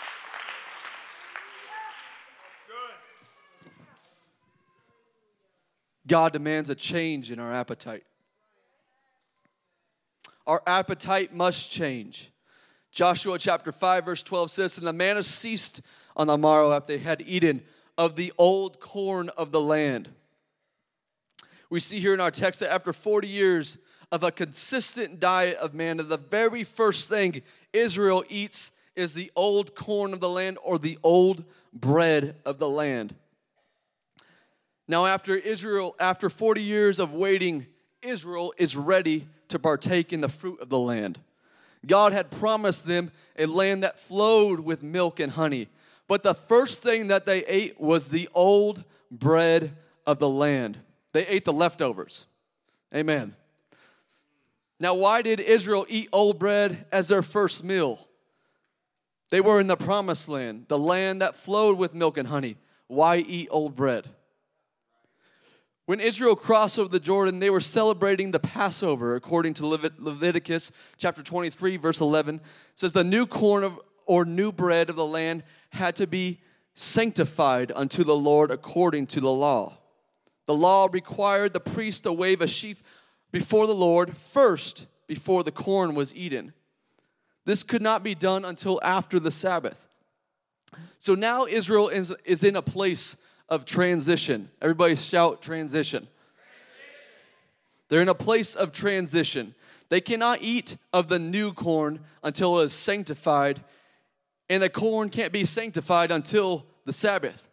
God 6.11 6.33
demands 6.33 6.69
a 6.69 6.75
change 6.75 7.31
in 7.31 7.38
our 7.38 7.52
appetite. 7.55 8.02
Our 10.45 10.61
appetite 10.67 11.33
must 11.33 11.71
change. 11.71 12.33
Joshua 12.90 13.38
chapter 13.38 13.71
5, 13.71 14.07
verse 14.07 14.25
12 14.25 14.50
says, 14.50 14.76
And 14.76 14.85
the 14.85 14.93
manna 14.93 15.23
ceased 15.23 15.83
on 16.17 16.26
the 16.26 16.37
morrow 16.37 16.73
after 16.73 16.95
they 16.95 16.99
had 16.99 17.23
eaten 17.25 17.62
of 17.97 18.17
the 18.17 18.33
old 18.38 18.81
corn 18.81 19.29
of 19.37 19.52
the 19.52 19.61
land. 19.61 20.09
We 21.71 21.79
see 21.79 22.00
here 22.00 22.12
in 22.12 22.21
our 22.21 22.33
text 22.33 22.59
that 22.59 22.73
after 22.73 22.93
40 22.93 23.29
years 23.29 23.79
of 24.11 24.25
a 24.25 24.33
consistent 24.33 25.21
diet 25.21 25.59
of 25.59 25.75
manna, 25.75 26.02
the 26.02 26.17
very 26.17 26.64
first 26.64 27.09
thing 27.09 27.40
Israel 27.73 28.25
eats 28.29 28.73
is 28.97 29.14
the 29.14 29.31
old 29.37 29.76
corn 29.76 30.12
of 30.12 30.19
the 30.19 30.29
land 30.29 30.59
or 30.64 30.76
the 30.76 30.99
old 31.05 31.45
bread 31.73 32.35
of 32.45 32.59
the 32.59 32.69
land. 32.69 33.14
Now, 34.90 35.06
after 35.06 35.37
Israel, 35.37 35.94
after 36.00 36.28
40 36.28 36.64
years 36.64 36.99
of 36.99 37.14
waiting, 37.14 37.68
Israel 38.02 38.52
is 38.59 38.75
ready 38.75 39.28
to 39.47 39.61
partake 39.61 40.12
in 40.12 40.20
the 40.20 40.28
fruit 40.28 40.61
of 40.61 40.68
the 40.68 40.80
land. 40.80 41.20
God 41.87 42.12
had 42.12 42.28
promised 42.32 42.87
them 42.87 43.12
a 43.38 43.47
land 43.47 43.85
that 43.85 44.00
flowed 44.00 44.59
with 44.59 44.82
milk 44.82 45.20
and 45.20 45.30
honey. 45.30 45.68
But 46.09 46.25
the 46.25 46.35
first 46.35 46.82
thing 46.82 47.06
that 47.06 47.25
they 47.25 47.44
ate 47.47 47.80
was 47.80 48.09
the 48.09 48.28
old 48.35 48.82
bread 49.12 49.76
of 50.09 50.18
the 50.18 50.28
land. 50.28 50.78
They 51.12 51.25
ate 51.25 51.44
the 51.44 51.52
leftovers. 51.52 52.26
Amen. 52.92 53.37
Now, 54.80 54.94
why 54.94 55.23
did 55.23 55.38
Israel 55.38 55.87
eat 55.88 56.09
old 56.12 56.40
bread 56.40 56.85
as 56.90 57.06
their 57.06 57.23
first 57.23 57.62
meal? 57.62 58.09
They 59.30 59.40
were 59.40 59.61
in 59.61 59.68
the 59.68 59.76
promised 59.76 60.28
land, 60.28 60.64
the 60.66 60.78
land 60.80 61.23
that 61.23 61.37
flowed 61.37 61.78
with 61.78 61.94
milk 61.94 62.18
and 62.18 62.26
honey. 62.26 62.56
Why 62.88 63.18
eat 63.18 63.47
old 63.52 63.76
bread? 63.76 64.09
When 65.90 65.99
Israel 65.99 66.37
crossed 66.37 66.78
over 66.78 66.88
the 66.88 67.00
Jordan, 67.00 67.40
they 67.40 67.50
were 67.50 67.61
celebrating 67.61 68.30
the 68.30 68.38
Passover, 68.38 69.16
according 69.16 69.54
to 69.54 69.66
Leviticus 69.66 70.70
chapter 70.99 71.20
23, 71.20 71.78
verse 71.78 72.00
11. 72.00 72.37
It 72.37 72.42
says, 72.76 72.92
The 72.92 73.02
new 73.02 73.26
corn 73.26 73.64
of, 73.64 73.80
or 74.06 74.25
new 74.25 74.52
bread 74.52 74.88
of 74.88 74.94
the 74.94 75.04
land 75.04 75.42
had 75.70 75.97
to 75.97 76.06
be 76.06 76.42
sanctified 76.75 77.73
unto 77.75 78.04
the 78.04 78.14
Lord 78.14 78.52
according 78.52 79.09
to 79.09 79.20
the 79.20 79.32
law. 79.32 79.78
The 80.47 80.54
law 80.54 80.88
required 80.92 81.54
the 81.54 81.59
priest 81.59 82.04
to 82.04 82.12
wave 82.12 82.40
a 82.40 82.47
sheaf 82.47 82.85
before 83.32 83.66
the 83.66 83.75
Lord 83.75 84.16
first, 84.16 84.87
before 85.09 85.42
the 85.42 85.50
corn 85.50 85.97
was 85.97 86.14
eaten. 86.14 86.52
This 87.47 87.64
could 87.64 87.82
not 87.82 88.04
be 88.04 88.14
done 88.14 88.44
until 88.44 88.78
after 88.85 89.18
the 89.18 89.32
Sabbath. 89.32 89.88
So 90.99 91.16
now 91.16 91.47
Israel 91.47 91.88
is, 91.88 92.14
is 92.25 92.44
in 92.44 92.54
a 92.54 92.62
place 92.62 93.16
of 93.50 93.64
transition. 93.64 94.49
Everybody 94.62 94.95
shout 94.95 95.42
transition. 95.42 96.07
transition. 96.07 96.09
They're 97.88 98.02
in 98.02 98.09
a 98.09 98.14
place 98.14 98.54
of 98.54 98.73
transition. 98.73 99.54
They 99.88 100.00
cannot 100.00 100.38
eat 100.40 100.76
of 100.92 101.09
the 101.09 101.19
new 101.19 101.52
corn 101.52 102.00
until 102.23 102.61
it 102.61 102.66
is 102.66 102.73
sanctified, 102.73 103.61
and 104.48 104.62
the 104.62 104.70
corn 104.70 105.11
can't 105.11 105.33
be 105.33 105.44
sanctified 105.44 106.12
until 106.12 106.64
the 106.85 106.92
Sabbath. 106.92 107.48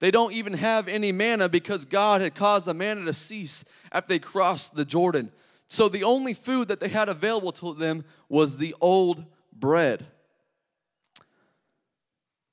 They 0.00 0.10
don't 0.10 0.32
even 0.32 0.54
have 0.54 0.88
any 0.88 1.12
manna 1.12 1.48
because 1.48 1.84
God 1.84 2.20
had 2.20 2.34
caused 2.34 2.66
the 2.66 2.74
manna 2.74 3.04
to 3.04 3.12
cease 3.12 3.64
after 3.92 4.08
they 4.08 4.18
crossed 4.18 4.74
the 4.74 4.84
Jordan. 4.84 5.30
So 5.68 5.88
the 5.88 6.04
only 6.04 6.34
food 6.34 6.68
that 6.68 6.80
they 6.80 6.88
had 6.88 7.08
available 7.08 7.52
to 7.52 7.74
them 7.74 8.04
was 8.28 8.56
the 8.56 8.74
old 8.80 9.24
bread. 9.52 10.06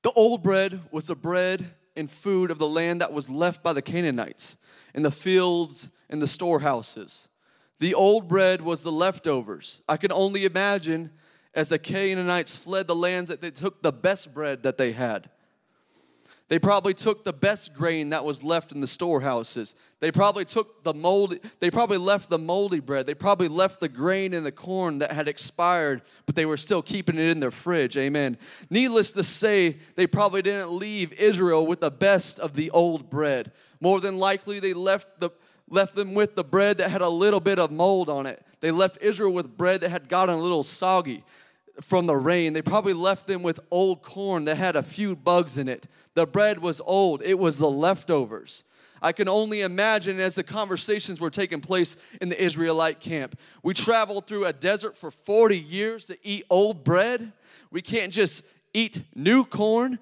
The 0.02 0.12
old 0.12 0.42
bread 0.42 0.80
was 0.90 1.06
the 1.06 1.14
bread 1.14 1.70
and 1.96 2.10
food 2.10 2.50
of 2.50 2.58
the 2.58 2.68
land 2.68 3.00
that 3.00 3.12
was 3.12 3.28
left 3.28 3.62
by 3.62 3.72
the 3.72 3.82
Canaanites 3.82 4.56
in 4.94 5.02
the 5.02 5.10
fields 5.10 5.90
and 6.08 6.20
the 6.20 6.28
storehouses. 6.28 7.28
The 7.78 7.94
old 7.94 8.28
bread 8.28 8.62
was 8.62 8.82
the 8.82 8.92
leftovers. 8.92 9.82
I 9.88 9.96
can 9.96 10.12
only 10.12 10.44
imagine 10.44 11.10
as 11.54 11.68
the 11.68 11.78
Canaanites 11.78 12.56
fled 12.56 12.86
the 12.86 12.94
lands 12.94 13.28
that 13.28 13.40
they 13.40 13.50
took 13.50 13.82
the 13.82 13.92
best 13.92 14.32
bread 14.32 14.62
that 14.62 14.78
they 14.78 14.92
had. 14.92 15.30
They 16.52 16.58
probably 16.58 16.92
took 16.92 17.24
the 17.24 17.32
best 17.32 17.72
grain 17.72 18.10
that 18.10 18.26
was 18.26 18.44
left 18.44 18.72
in 18.72 18.82
the 18.82 18.86
storehouses. 18.86 19.74
They 20.00 20.12
probably 20.12 20.44
took 20.44 20.84
the 20.84 20.92
moldy, 20.92 21.40
they 21.60 21.70
probably 21.70 21.96
left 21.96 22.28
the 22.28 22.36
moldy 22.36 22.78
bread. 22.78 23.06
They 23.06 23.14
probably 23.14 23.48
left 23.48 23.80
the 23.80 23.88
grain 23.88 24.34
and 24.34 24.44
the 24.44 24.52
corn 24.52 24.98
that 24.98 25.12
had 25.12 25.28
expired, 25.28 26.02
but 26.26 26.34
they 26.34 26.44
were 26.44 26.58
still 26.58 26.82
keeping 26.82 27.16
it 27.16 27.30
in 27.30 27.40
their 27.40 27.50
fridge. 27.50 27.96
Amen. 27.96 28.36
Needless 28.68 29.12
to 29.12 29.24
say, 29.24 29.78
they 29.96 30.06
probably 30.06 30.42
didn't 30.42 30.72
leave 30.72 31.14
Israel 31.14 31.66
with 31.66 31.80
the 31.80 31.90
best 31.90 32.38
of 32.38 32.52
the 32.52 32.70
old 32.72 33.08
bread. 33.08 33.52
More 33.80 33.98
than 33.98 34.18
likely, 34.18 34.60
they 34.60 34.74
left 34.74 35.20
the 35.20 35.30
left 35.70 35.94
them 35.94 36.12
with 36.12 36.36
the 36.36 36.44
bread 36.44 36.76
that 36.76 36.90
had 36.90 37.00
a 37.00 37.08
little 37.08 37.40
bit 37.40 37.58
of 37.58 37.70
mold 37.70 38.10
on 38.10 38.26
it. 38.26 38.44
They 38.60 38.70
left 38.70 38.98
Israel 39.00 39.32
with 39.32 39.56
bread 39.56 39.80
that 39.80 39.88
had 39.88 40.06
gotten 40.06 40.34
a 40.34 40.42
little 40.42 40.64
soggy 40.64 41.24
from 41.80 42.06
the 42.06 42.16
rain. 42.16 42.52
They 42.52 42.62
probably 42.62 42.92
left 42.92 43.26
them 43.26 43.42
with 43.42 43.60
old 43.70 44.02
corn 44.02 44.44
that 44.44 44.56
had 44.56 44.76
a 44.76 44.82
few 44.82 45.16
bugs 45.16 45.56
in 45.56 45.68
it. 45.68 45.88
The 46.14 46.26
bread 46.26 46.60
was 46.60 46.80
old, 46.84 47.22
it 47.22 47.38
was 47.38 47.58
the 47.58 47.70
leftovers. 47.70 48.64
I 49.02 49.12
can 49.12 49.28
only 49.28 49.62
imagine 49.62 50.20
as 50.20 50.36
the 50.36 50.44
conversations 50.44 51.20
were 51.20 51.30
taking 51.30 51.60
place 51.60 51.96
in 52.20 52.28
the 52.28 52.40
Israelite 52.40 53.00
camp. 53.00 53.36
We 53.62 53.74
traveled 53.74 54.28
through 54.28 54.44
a 54.44 54.52
desert 54.52 54.96
for 54.96 55.10
40 55.10 55.58
years 55.58 56.06
to 56.06 56.16
eat 56.22 56.44
old 56.48 56.84
bread. 56.84 57.32
We 57.72 57.82
can't 57.82 58.12
just 58.12 58.44
eat 58.72 59.02
new 59.14 59.44
corn. 59.44 59.98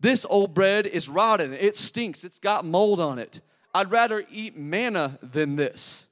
This 0.00 0.24
old 0.28 0.54
bread 0.54 0.86
is 0.86 1.08
rotten, 1.08 1.52
it 1.52 1.76
stinks, 1.76 2.24
it's 2.24 2.38
got 2.38 2.64
mold 2.64 3.00
on 3.00 3.18
it. 3.18 3.42
I'd 3.74 3.90
rather 3.90 4.24
eat 4.32 4.56
manna 4.56 5.18
than 5.22 5.56
this. 5.56 6.06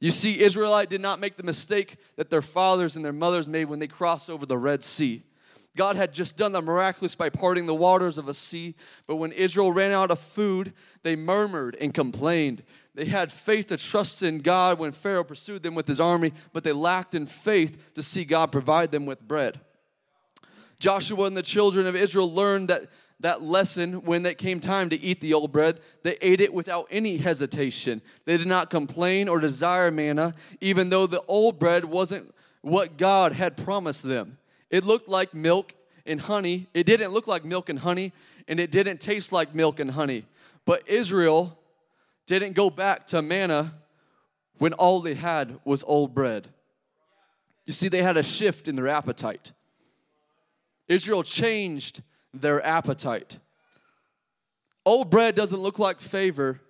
You 0.00 0.10
see, 0.10 0.40
Israelite 0.40 0.88
did 0.88 1.02
not 1.02 1.20
make 1.20 1.36
the 1.36 1.42
mistake 1.42 1.96
that 2.16 2.30
their 2.30 2.42
fathers 2.42 2.96
and 2.96 3.04
their 3.04 3.12
mothers 3.12 3.48
made 3.48 3.66
when 3.66 3.78
they 3.78 3.86
crossed 3.86 4.30
over 4.30 4.46
the 4.46 4.56
Red 4.56 4.82
Sea. 4.82 5.22
God 5.76 5.96
had 5.96 6.12
just 6.12 6.36
done 6.36 6.52
the 6.52 6.62
miraculous 6.62 7.14
by 7.14 7.28
parting 7.28 7.66
the 7.66 7.74
waters 7.74 8.18
of 8.18 8.26
a 8.26 8.34
sea, 8.34 8.74
but 9.06 9.16
when 9.16 9.30
Israel 9.30 9.72
ran 9.72 9.92
out 9.92 10.10
of 10.10 10.18
food, 10.18 10.72
they 11.02 11.14
murmured 11.14 11.76
and 11.80 11.94
complained. 11.94 12.62
They 12.94 13.04
had 13.04 13.30
faith 13.30 13.68
to 13.68 13.76
trust 13.76 14.22
in 14.22 14.38
God 14.38 14.78
when 14.78 14.92
Pharaoh 14.92 15.22
pursued 15.22 15.62
them 15.62 15.74
with 15.74 15.86
his 15.86 16.00
army, 16.00 16.32
but 16.52 16.64
they 16.64 16.72
lacked 16.72 17.14
in 17.14 17.26
faith 17.26 17.94
to 17.94 18.02
see 18.02 18.24
God 18.24 18.50
provide 18.50 18.90
them 18.90 19.06
with 19.06 19.20
bread. 19.20 19.60
Joshua 20.80 21.26
and 21.26 21.36
the 21.36 21.42
children 21.42 21.86
of 21.86 21.94
Israel 21.94 22.32
learned 22.32 22.68
that 22.68 22.86
that 23.20 23.42
lesson 23.42 24.02
when 24.02 24.24
it 24.26 24.38
came 24.38 24.60
time 24.60 24.90
to 24.90 25.00
eat 25.00 25.20
the 25.20 25.34
old 25.34 25.52
bread. 25.52 25.80
They 26.02 26.16
ate 26.20 26.40
it 26.40 26.52
without 26.52 26.86
any 26.90 27.18
hesitation. 27.18 28.02
They 28.24 28.36
did 28.36 28.46
not 28.46 28.70
complain 28.70 29.28
or 29.28 29.40
desire 29.40 29.90
manna, 29.90 30.34
even 30.60 30.90
though 30.90 31.06
the 31.06 31.22
old 31.28 31.58
bread 31.58 31.84
wasn't 31.84 32.34
what 32.62 32.96
God 32.96 33.32
had 33.32 33.56
promised 33.56 34.02
them. 34.02 34.38
It 34.70 34.84
looked 34.84 35.08
like 35.08 35.34
milk 35.34 35.74
and 36.06 36.20
honey. 36.20 36.68
It 36.74 36.84
didn't 36.84 37.12
look 37.12 37.26
like 37.26 37.44
milk 37.44 37.68
and 37.68 37.78
honey, 37.78 38.12
and 38.48 38.58
it 38.58 38.70
didn't 38.70 39.00
taste 39.00 39.32
like 39.32 39.54
milk 39.54 39.80
and 39.80 39.90
honey. 39.90 40.24
But 40.64 40.88
Israel 40.88 41.58
didn't 42.26 42.52
go 42.54 42.70
back 42.70 43.06
to 43.08 43.22
manna 43.22 43.74
when 44.58 44.72
all 44.74 45.00
they 45.00 45.14
had 45.14 45.58
was 45.64 45.82
old 45.86 46.14
bread. 46.14 46.48
You 47.66 47.72
see, 47.72 47.88
they 47.88 48.02
had 48.02 48.16
a 48.16 48.22
shift 48.22 48.68
in 48.68 48.76
their 48.76 48.88
appetite. 48.88 49.52
Israel 50.88 51.22
changed 51.22 52.02
their 52.32 52.64
appetite. 52.64 53.38
Old 54.84 55.10
bread 55.10 55.34
doesn't 55.34 55.60
look 55.60 55.78
like 55.78 56.00
favor, 56.00 56.60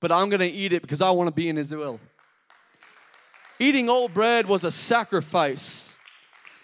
but 0.00 0.12
I'm 0.12 0.28
gonna 0.28 0.44
eat 0.44 0.72
it 0.72 0.82
because 0.82 1.02
I 1.02 1.10
wanna 1.10 1.32
be 1.32 1.48
in 1.48 1.56
His 1.56 1.74
will. 1.74 2.00
Eating 3.58 3.88
old 3.88 4.12
bread 4.12 4.46
was 4.46 4.64
a 4.64 4.72
sacrifice. 4.72 5.94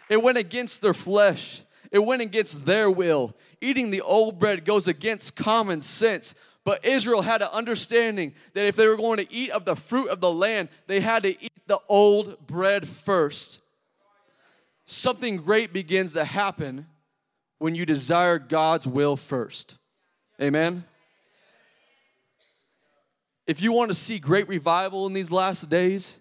It 0.08 0.22
went 0.22 0.38
against 0.38 0.82
their 0.82 0.94
flesh, 0.94 1.62
it 1.90 2.00
went 2.00 2.22
against 2.22 2.66
their 2.66 2.90
will. 2.90 3.34
Eating 3.60 3.90
the 3.90 4.00
old 4.00 4.38
bread 4.38 4.64
goes 4.64 4.86
against 4.86 5.36
common 5.36 5.80
sense. 5.80 6.34
But 6.64 6.84
Israel 6.84 7.22
had 7.22 7.40
an 7.40 7.48
understanding 7.52 8.34
that 8.52 8.66
if 8.66 8.76
they 8.76 8.86
were 8.86 8.96
going 8.96 9.16
to 9.16 9.32
eat 9.32 9.50
of 9.52 9.64
the 9.64 9.74
fruit 9.74 10.10
of 10.10 10.20
the 10.20 10.30
land, 10.30 10.68
they 10.86 11.00
had 11.00 11.22
to 11.22 11.30
eat 11.42 11.66
the 11.66 11.78
old 11.88 12.46
bread 12.46 12.86
first. 12.86 13.60
Something 14.84 15.38
great 15.38 15.72
begins 15.72 16.12
to 16.12 16.24
happen 16.24 16.86
when 17.58 17.74
you 17.74 17.84
desire 17.86 18.38
God's 18.38 18.86
will 18.86 19.16
first. 19.16 19.76
Amen? 20.40 20.84
if 23.48 23.62
you 23.62 23.72
want 23.72 23.90
to 23.90 23.94
see 23.94 24.18
great 24.18 24.46
revival 24.46 25.06
in 25.06 25.14
these 25.14 25.32
last 25.32 25.70
days, 25.70 26.20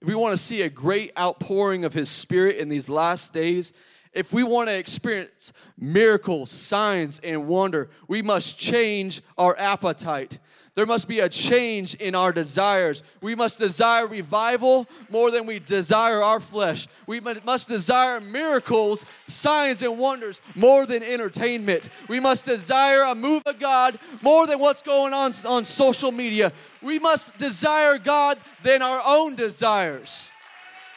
if 0.00 0.06
we 0.06 0.14
want 0.14 0.32
to 0.32 0.42
see 0.42 0.62
a 0.62 0.70
great 0.70 1.10
outpouring 1.18 1.84
of 1.84 1.92
His 1.92 2.08
Spirit 2.08 2.56
in 2.58 2.68
these 2.68 2.88
last 2.88 3.34
days, 3.34 3.72
if 4.12 4.32
we 4.32 4.44
want 4.44 4.68
to 4.68 4.78
experience 4.78 5.52
miracles, 5.76 6.48
signs, 6.50 7.18
and 7.24 7.48
wonder, 7.48 7.90
we 8.06 8.22
must 8.22 8.56
change 8.56 9.20
our 9.36 9.58
appetite. 9.58 10.38
There 10.76 10.86
must 10.86 11.08
be 11.08 11.18
a 11.20 11.28
change 11.28 11.94
in 11.94 12.14
our 12.14 12.32
desires. 12.32 13.02
We 13.20 13.34
must 13.34 13.58
desire 13.58 14.06
revival 14.06 14.86
more 15.10 15.30
than 15.30 15.46
we 15.46 15.58
desire 15.58 16.22
our 16.22 16.40
flesh. 16.40 16.86
We 17.06 17.20
must 17.20 17.68
desire 17.68 18.20
miracles, 18.20 19.04
signs, 19.26 19.82
and 19.82 19.98
wonders 19.98 20.40
more 20.54 20.86
than 20.86 21.02
entertainment. 21.02 21.88
We 22.08 22.20
must 22.20 22.44
desire 22.44 23.02
a 23.02 23.14
move 23.14 23.42
of 23.46 23.58
God 23.58 23.98
more 24.22 24.46
than 24.46 24.60
what's 24.60 24.82
going 24.82 25.12
on 25.12 25.34
on 25.46 25.64
social 25.64 26.12
media. 26.12 26.52
We 26.82 26.98
must 26.98 27.36
desire 27.36 27.98
God 27.98 28.38
than 28.62 28.80
our 28.80 29.02
own 29.06 29.34
desires. 29.34 30.30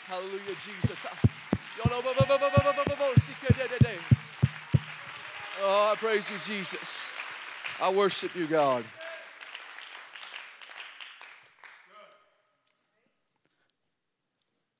Hallelujah, 0.05 0.55
Jesus. 0.63 1.05
Oh, 5.65 5.91
I 5.91 5.95
praise 5.97 6.29
you, 6.29 6.37
Jesus. 6.37 7.11
I 7.81 7.89
worship 7.91 8.35
you, 8.35 8.45
God. 8.45 8.85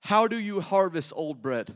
How 0.03 0.27
do 0.27 0.37
you 0.37 0.59
harvest 0.59 1.13
old 1.15 1.41
bread? 1.41 1.73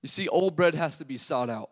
You 0.00 0.08
see, 0.08 0.26
old 0.26 0.56
bread 0.56 0.74
has 0.74 0.96
to 0.98 1.04
be 1.04 1.18
sought 1.18 1.50
out. 1.50 1.70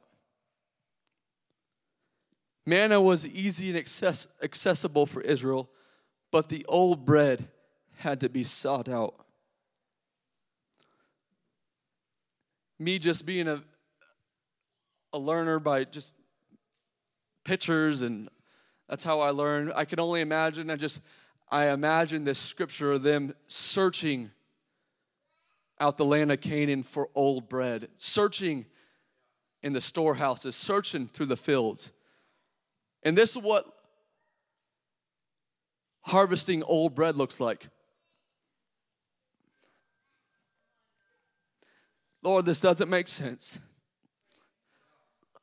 Manna 2.67 3.01
was 3.01 3.27
easy 3.27 3.71
and 3.71 3.79
access- 3.79 4.29
accessible 4.43 5.07
for 5.07 5.23
Israel, 5.23 5.71
but 6.31 6.51
the 6.51 6.67
old 6.67 7.07
bread 7.07 7.49
had 7.97 8.21
to 8.21 8.29
be 8.29 8.43
sought 8.43 8.91
out. 8.91 9.25
Me 12.79 12.99
just 12.99 13.25
being 13.25 13.49
a, 13.49 13.63
a 15.15 15.19
learner 15.19 15.59
by 15.59 15.85
just 15.85 16.13
pictures, 17.43 18.03
and 18.03 18.29
that's 18.87 19.03
how 19.05 19.21
I 19.21 19.31
learn. 19.31 19.73
I 19.75 19.87
can 19.87 19.99
only 19.99 20.21
imagine. 20.21 20.69
I 20.69 20.77
just 20.77 21.01
I 21.49 21.69
imagine 21.69 22.25
this 22.25 22.39
scripture 22.39 22.93
of 22.93 23.03
them 23.03 23.35
searching 23.47 24.31
out 25.79 25.97
the 25.97 26.05
land 26.05 26.33
of 26.33 26.41
Canaan 26.41 26.83
for 26.83 27.09
old 27.15 27.49
bread, 27.49 27.89
searching 27.97 28.67
in 29.63 29.73
the 29.73 29.81
storehouses, 29.81 30.57
searching 30.57 31.07
through 31.07 31.27
the 31.27 31.37
fields. 31.37 31.93
And 33.03 33.17
this 33.17 33.37
is 33.37 33.43
what 33.43 33.65
harvesting 36.03 36.63
old 36.63 36.95
bread 36.95 37.17
looks 37.17 37.41
like. 37.41 37.69
Lord, 42.23 42.45
this 42.45 42.61
doesn't 42.61 42.89
make 42.89 43.07
sense. 43.07 43.59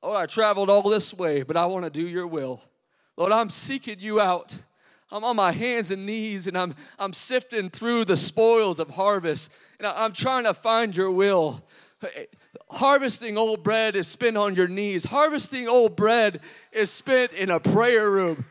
Oh, 0.02 0.14
I 0.14 0.26
traveled 0.26 0.70
all 0.70 0.90
this 0.90 1.14
way, 1.14 1.44
but 1.44 1.56
I 1.56 1.66
want 1.68 1.86
to 1.86 1.90
do 1.90 2.06
your 2.06 2.28
will. 2.28 2.62
Lord, 3.16 3.32
I'm 3.32 3.50
seeking 3.50 4.00
you 4.00 4.20
out. 4.20 4.58
I'm 5.14 5.24
on 5.24 5.36
my 5.36 5.52
hands 5.52 5.92
and 5.92 6.08
knees 6.08 6.48
and 6.48 6.58
I'm, 6.58 6.74
I'm 6.98 7.14
sifting 7.14 7.70
through 7.70 8.06
the 8.06 8.18
spoils 8.18 8.80
of 8.80 8.90
harvest 8.90 9.54
and 9.78 9.86
I'm 9.86 10.12
trying 10.12 10.46
to 10.46 10.56
find 10.56 10.98
your 10.98 11.12
will. 11.12 11.64
Harvesting 12.72 13.38
old 13.38 13.64
bread 13.64 13.94
is 13.96 14.08
spent 14.08 14.38
on 14.38 14.56
your 14.56 14.68
knees. 14.68 15.06
Harvesting 15.06 15.68
old 15.68 15.96
bread 15.96 16.42
is 16.72 16.90
spent 16.90 17.32
in 17.34 17.52
a 17.52 17.60
prayer 17.60 18.10
room. 18.10 18.46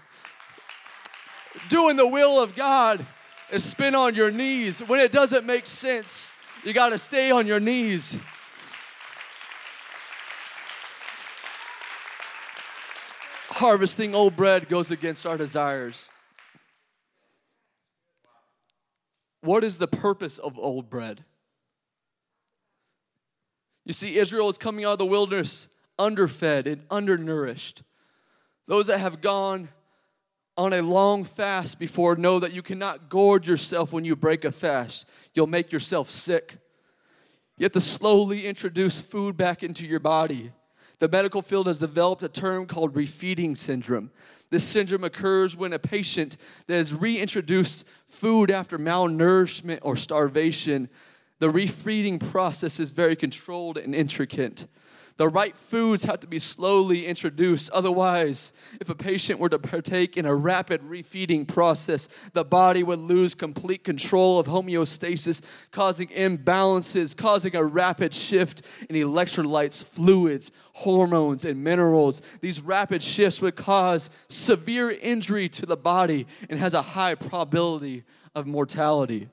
Doing 1.68 1.96
the 1.96 2.06
will 2.06 2.40
of 2.40 2.54
God 2.54 3.04
is 3.50 3.64
spent 3.64 3.96
on 3.96 4.14
your 4.14 4.30
knees. 4.30 4.78
When 4.84 5.00
it 5.00 5.10
doesn't 5.10 5.44
make 5.44 5.66
sense, 5.66 6.32
you 6.62 6.72
got 6.72 6.90
to 6.90 6.98
stay 6.98 7.32
on 7.32 7.48
your 7.48 7.58
knees. 7.58 8.20
Harvesting 13.48 14.14
old 14.14 14.36
bread 14.36 14.68
goes 14.68 14.92
against 14.92 15.26
our 15.26 15.36
desires. 15.36 16.08
What 19.42 19.64
is 19.64 19.78
the 19.78 19.88
purpose 19.88 20.38
of 20.38 20.58
old 20.58 20.88
bread? 20.88 21.24
You 23.84 23.92
see, 23.92 24.16
Israel 24.16 24.48
is 24.48 24.58
coming 24.58 24.84
out 24.84 24.92
of 24.92 24.98
the 24.98 25.06
wilderness 25.06 25.68
underfed 25.98 26.66
and 26.66 26.82
undernourished. 26.90 27.82
Those 28.66 28.86
that 28.86 28.98
have 28.98 29.20
gone 29.20 29.68
on 30.56 30.72
a 30.72 30.82
long 30.82 31.24
fast 31.24 31.78
before 31.78 32.14
know 32.16 32.38
that 32.38 32.52
you 32.52 32.62
cannot 32.62 33.08
gorge 33.08 33.48
yourself 33.48 33.92
when 33.92 34.04
you 34.04 34.14
break 34.14 34.44
a 34.44 34.52
fast. 34.52 35.06
You'll 35.34 35.46
make 35.46 35.72
yourself 35.72 36.10
sick. 36.10 36.56
You 37.56 37.64
have 37.64 37.72
to 37.72 37.80
slowly 37.80 38.46
introduce 38.46 39.00
food 39.00 39.36
back 39.36 39.62
into 39.62 39.86
your 39.86 40.00
body. 40.00 40.52
The 41.02 41.08
medical 41.08 41.42
field 41.42 41.66
has 41.66 41.80
developed 41.80 42.22
a 42.22 42.28
term 42.28 42.68
called 42.68 42.94
refeeding 42.94 43.58
syndrome. 43.58 44.12
This 44.50 44.62
syndrome 44.62 45.02
occurs 45.02 45.56
when 45.56 45.72
a 45.72 45.78
patient 45.80 46.36
that 46.68 46.76
is 46.76 46.94
reintroduced 46.94 47.88
food 48.08 48.52
after 48.52 48.78
malnourishment 48.78 49.80
or 49.82 49.96
starvation. 49.96 50.88
The 51.40 51.50
refeeding 51.50 52.20
process 52.30 52.78
is 52.78 52.90
very 52.90 53.16
controlled 53.16 53.78
and 53.78 53.96
intricate. 53.96 54.68
The 55.16 55.28
right 55.28 55.56
foods 55.56 56.04
have 56.04 56.20
to 56.20 56.26
be 56.26 56.38
slowly 56.38 57.06
introduced. 57.06 57.70
Otherwise, 57.70 58.52
if 58.80 58.88
a 58.88 58.94
patient 58.94 59.38
were 59.38 59.48
to 59.50 59.58
partake 59.58 60.16
in 60.16 60.24
a 60.24 60.34
rapid 60.34 60.82
refeeding 60.82 61.46
process, 61.46 62.08
the 62.32 62.44
body 62.44 62.82
would 62.82 62.98
lose 62.98 63.34
complete 63.34 63.84
control 63.84 64.38
of 64.38 64.46
homeostasis, 64.46 65.42
causing 65.70 66.08
imbalances, 66.08 67.16
causing 67.16 67.54
a 67.54 67.64
rapid 67.64 68.14
shift 68.14 68.62
in 68.88 68.96
electrolytes, 68.96 69.84
fluids, 69.84 70.50
hormones, 70.72 71.44
and 71.44 71.62
minerals. 71.62 72.22
These 72.40 72.60
rapid 72.60 73.02
shifts 73.02 73.40
would 73.42 73.56
cause 73.56 74.08
severe 74.28 74.90
injury 74.90 75.48
to 75.50 75.66
the 75.66 75.76
body 75.76 76.26
and 76.48 76.58
has 76.58 76.74
a 76.74 76.82
high 76.82 77.14
probability 77.14 78.04
of 78.34 78.46
mortality. 78.46 79.28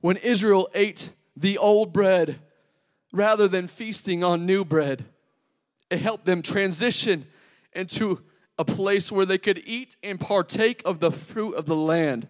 When 0.00 0.16
Israel 0.18 0.68
ate 0.74 1.10
the 1.36 1.58
old 1.58 1.92
bread, 1.92 2.38
rather 3.12 3.48
than 3.48 3.68
feasting 3.68 4.22
on 4.22 4.46
new 4.46 4.64
bread. 4.64 5.04
It 5.90 6.00
helped 6.00 6.26
them 6.26 6.42
transition 6.42 7.26
into 7.72 8.20
a 8.58 8.64
place 8.64 9.10
where 9.10 9.26
they 9.26 9.38
could 9.38 9.62
eat 9.64 9.96
and 10.02 10.20
partake 10.20 10.82
of 10.84 11.00
the 11.00 11.10
fruit 11.10 11.54
of 11.54 11.66
the 11.66 11.76
land. 11.76 12.26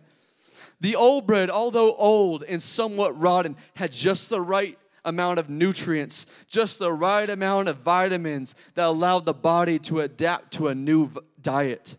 The 0.80 0.94
old 0.94 1.26
bread, 1.26 1.50
although 1.50 1.94
old 1.94 2.44
and 2.44 2.62
somewhat 2.62 3.18
rotten, 3.18 3.56
had 3.74 3.90
just 3.90 4.28
the 4.28 4.40
right 4.40 4.78
amount 5.04 5.38
of 5.38 5.48
nutrients, 5.48 6.26
just 6.46 6.78
the 6.78 6.92
right 6.92 7.28
amount 7.28 7.68
of 7.68 7.78
vitamins 7.78 8.54
that 8.74 8.86
allowed 8.86 9.24
the 9.24 9.34
body 9.34 9.78
to 9.80 10.00
adapt 10.00 10.52
to 10.52 10.68
a 10.68 10.74
new 10.74 11.10
diet. 11.40 11.96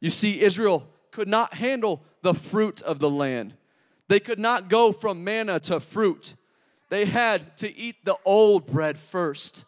You 0.00 0.10
see, 0.10 0.40
Israel 0.40 0.88
could 1.10 1.28
not 1.28 1.54
handle 1.54 2.02
the 2.22 2.34
fruit 2.34 2.80
of 2.82 2.98
the 2.98 3.10
land. 3.10 3.54
They 4.08 4.20
could 4.20 4.38
not 4.38 4.68
go 4.68 4.92
from 4.92 5.24
manna 5.24 5.60
to 5.60 5.80
fruit. 5.80 6.34
They 6.92 7.06
had 7.06 7.56
to 7.56 7.74
eat 7.74 8.04
the 8.04 8.16
old 8.22 8.66
bread 8.66 8.98
first. 8.98 9.64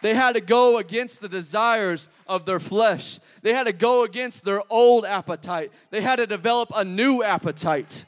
They 0.00 0.14
had 0.14 0.36
to 0.36 0.40
go 0.40 0.78
against 0.78 1.20
the 1.20 1.28
desires 1.28 2.08
of 2.26 2.46
their 2.46 2.58
flesh. 2.58 3.20
They 3.42 3.52
had 3.52 3.66
to 3.66 3.74
go 3.74 4.04
against 4.04 4.46
their 4.46 4.62
old 4.70 5.04
appetite. 5.04 5.70
They 5.90 6.00
had 6.00 6.16
to 6.16 6.26
develop 6.26 6.72
a 6.74 6.82
new 6.82 7.22
appetite. 7.22 8.06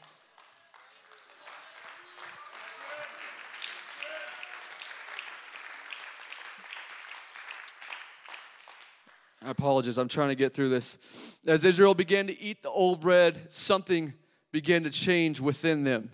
I 9.45 9.51
apologize, 9.51 9.99
I'm 9.99 10.07
trying 10.07 10.29
to 10.29 10.35
get 10.35 10.55
through 10.55 10.69
this. 10.69 11.37
As 11.45 11.63
Israel 11.63 11.93
began 11.93 12.25
to 12.25 12.41
eat 12.41 12.63
the 12.63 12.71
old 12.71 12.99
bread, 12.99 13.53
something 13.53 14.15
began 14.51 14.85
to 14.85 14.89
change 14.89 15.39
within 15.39 15.83
them. 15.83 16.13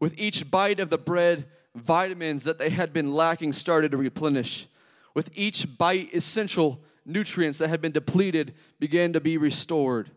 With 0.00 0.18
each 0.18 0.50
bite 0.50 0.80
of 0.80 0.90
the 0.90 0.98
bread, 0.98 1.46
vitamins 1.74 2.44
that 2.44 2.58
they 2.58 2.70
had 2.70 2.92
been 2.92 3.12
lacking 3.14 3.52
started 3.52 3.92
to 3.92 3.96
replenish. 3.96 4.66
With 5.14 5.30
each 5.34 5.78
bite, 5.78 6.12
essential 6.14 6.80
nutrients 7.04 7.58
that 7.58 7.68
had 7.68 7.80
been 7.80 7.92
depleted 7.92 8.54
began 8.78 9.12
to 9.12 9.20
be 9.20 9.36
restored. 9.36 10.10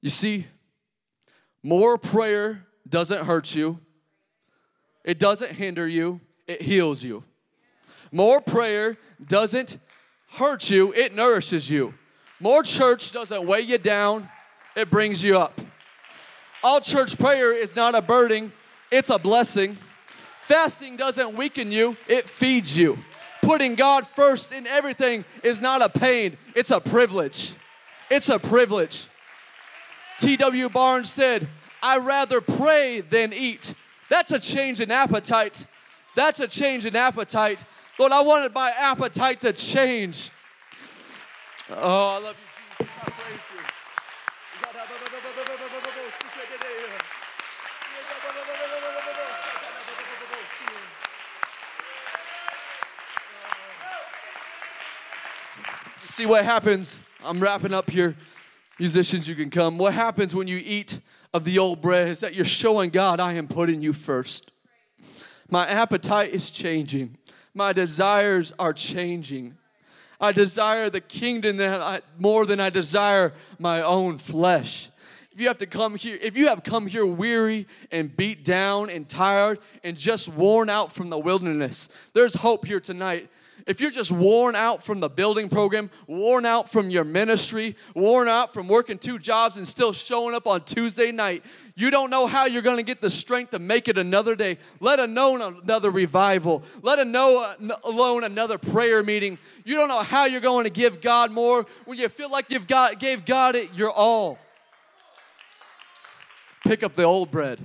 You 0.00 0.10
see, 0.10 0.46
more 1.62 1.98
prayer 1.98 2.66
doesn't 2.88 3.24
hurt 3.24 3.54
you, 3.54 3.80
it 5.04 5.18
doesn't 5.18 5.52
hinder 5.52 5.86
you, 5.86 6.20
it 6.46 6.62
heals 6.62 7.02
you. 7.02 7.24
More 8.12 8.40
prayer 8.40 8.96
doesn't 9.26 9.78
hurt 10.30 10.70
you, 10.70 10.92
it 10.94 11.14
nourishes 11.14 11.68
you. 11.68 11.94
More 12.40 12.62
church 12.62 13.12
doesn't 13.12 13.44
weigh 13.44 13.62
you 13.62 13.78
down, 13.78 14.28
it 14.78 14.90
brings 14.90 15.22
you 15.22 15.38
up. 15.38 15.60
All 16.62 16.80
church 16.80 17.18
prayer 17.18 17.52
is 17.52 17.76
not 17.76 17.94
a 17.94 18.02
burden, 18.02 18.52
it's 18.90 19.10
a 19.10 19.18
blessing. 19.18 19.76
Fasting 20.42 20.96
doesn't 20.96 21.36
weaken 21.36 21.70
you, 21.70 21.96
it 22.06 22.28
feeds 22.28 22.76
you. 22.76 22.98
Putting 23.42 23.74
God 23.74 24.06
first 24.06 24.52
in 24.52 24.66
everything 24.66 25.24
is 25.42 25.60
not 25.60 25.82
a 25.82 25.88
pain, 25.88 26.36
it's 26.54 26.70
a 26.70 26.80
privilege. 26.80 27.52
It's 28.10 28.28
a 28.30 28.38
privilege. 28.38 29.06
T.W. 30.18 30.68
Barnes 30.70 31.10
said, 31.10 31.46
I 31.82 31.98
rather 31.98 32.40
pray 32.40 33.02
than 33.02 33.32
eat. 33.32 33.74
That's 34.08 34.32
a 34.32 34.38
change 34.38 34.80
in 34.80 34.90
appetite. 34.90 35.66
That's 36.16 36.40
a 36.40 36.48
change 36.48 36.86
in 36.86 36.96
appetite. 36.96 37.64
Lord, 37.98 38.12
I 38.12 38.22
wanted 38.22 38.54
my 38.54 38.72
appetite 38.76 39.40
to 39.42 39.52
change. 39.52 40.30
Oh, 41.70 42.16
I 42.16 42.18
love 42.24 42.36
you, 42.36 42.86
Jesus. 42.86 42.94
I 43.02 43.10
praise 43.10 43.40
you. 43.54 43.62
See 56.18 56.26
what 56.26 56.44
happens. 56.44 56.98
I'm 57.24 57.38
wrapping 57.38 57.72
up 57.72 57.88
here. 57.88 58.16
Musicians, 58.80 59.28
you 59.28 59.36
can 59.36 59.50
come. 59.50 59.78
What 59.78 59.94
happens 59.94 60.34
when 60.34 60.48
you 60.48 60.60
eat 60.64 60.98
of 61.32 61.44
the 61.44 61.60
old 61.60 61.80
bread 61.80 62.08
is 62.08 62.18
that 62.18 62.34
you're 62.34 62.44
showing 62.44 62.90
God, 62.90 63.20
I 63.20 63.34
am 63.34 63.46
putting 63.46 63.82
you 63.82 63.92
first. 63.92 64.50
My 65.48 65.68
appetite 65.68 66.30
is 66.30 66.50
changing. 66.50 67.16
My 67.54 67.72
desires 67.72 68.52
are 68.58 68.72
changing. 68.72 69.56
I 70.20 70.32
desire 70.32 70.90
the 70.90 71.00
kingdom 71.00 71.58
that 71.58 71.80
I, 71.80 72.00
more 72.18 72.46
than 72.46 72.58
I 72.58 72.70
desire 72.70 73.32
my 73.60 73.80
own 73.80 74.18
flesh. 74.18 74.90
If 75.30 75.40
you 75.40 75.46
have 75.46 75.58
to 75.58 75.66
come 75.66 75.94
here, 75.94 76.18
if 76.20 76.36
you 76.36 76.48
have 76.48 76.64
come 76.64 76.88
here 76.88 77.06
weary 77.06 77.68
and 77.92 78.16
beat 78.16 78.44
down 78.44 78.90
and 78.90 79.08
tired 79.08 79.60
and 79.84 79.96
just 79.96 80.28
worn 80.28 80.68
out 80.68 80.90
from 80.90 81.10
the 81.10 81.18
wilderness, 81.18 81.88
there's 82.12 82.34
hope 82.34 82.66
here 82.66 82.80
tonight 82.80 83.30
if 83.66 83.80
you're 83.80 83.90
just 83.90 84.10
worn 84.10 84.54
out 84.54 84.82
from 84.82 85.00
the 85.00 85.08
building 85.08 85.48
program, 85.48 85.90
worn 86.06 86.46
out 86.46 86.70
from 86.70 86.90
your 86.90 87.04
ministry, 87.04 87.76
worn 87.94 88.28
out 88.28 88.52
from 88.52 88.68
working 88.68 88.98
two 88.98 89.18
jobs 89.18 89.56
and 89.56 89.66
still 89.66 89.92
showing 89.92 90.34
up 90.34 90.46
on 90.46 90.62
Tuesday 90.62 91.12
night, 91.12 91.44
you 91.74 91.90
don't 91.90 92.10
know 92.10 92.26
how 92.26 92.46
you're 92.46 92.62
going 92.62 92.76
to 92.78 92.82
get 92.82 93.00
the 93.00 93.10
strength 93.10 93.50
to 93.50 93.58
make 93.58 93.88
it 93.88 93.98
another 93.98 94.34
day, 94.34 94.58
let 94.80 94.98
alone 94.98 95.40
another 95.40 95.90
revival, 95.90 96.62
let 96.82 96.98
uh, 96.98 97.54
alone 97.84 98.24
another 98.24 98.58
prayer 98.58 99.02
meeting. 99.02 99.38
You 99.64 99.76
don't 99.76 99.88
know 99.88 100.02
how 100.02 100.24
you're 100.26 100.40
going 100.40 100.64
to 100.64 100.70
give 100.70 101.00
God 101.00 101.30
more 101.30 101.66
when 101.84 101.98
you 101.98 102.08
feel 102.08 102.30
like 102.30 102.50
you've 102.50 102.66
got 102.66 102.98
gave 102.98 103.24
God 103.24 103.54
it 103.54 103.74
your 103.74 103.90
all. 103.90 104.38
Pick 106.64 106.82
up 106.82 106.94
the 106.94 107.04
old 107.04 107.30
bread. 107.30 107.58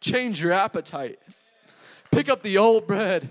Change 0.00 0.40
your 0.40 0.52
appetite. 0.52 1.18
Pick 2.10 2.28
up 2.28 2.42
the 2.42 2.58
old 2.58 2.86
bread 2.86 3.30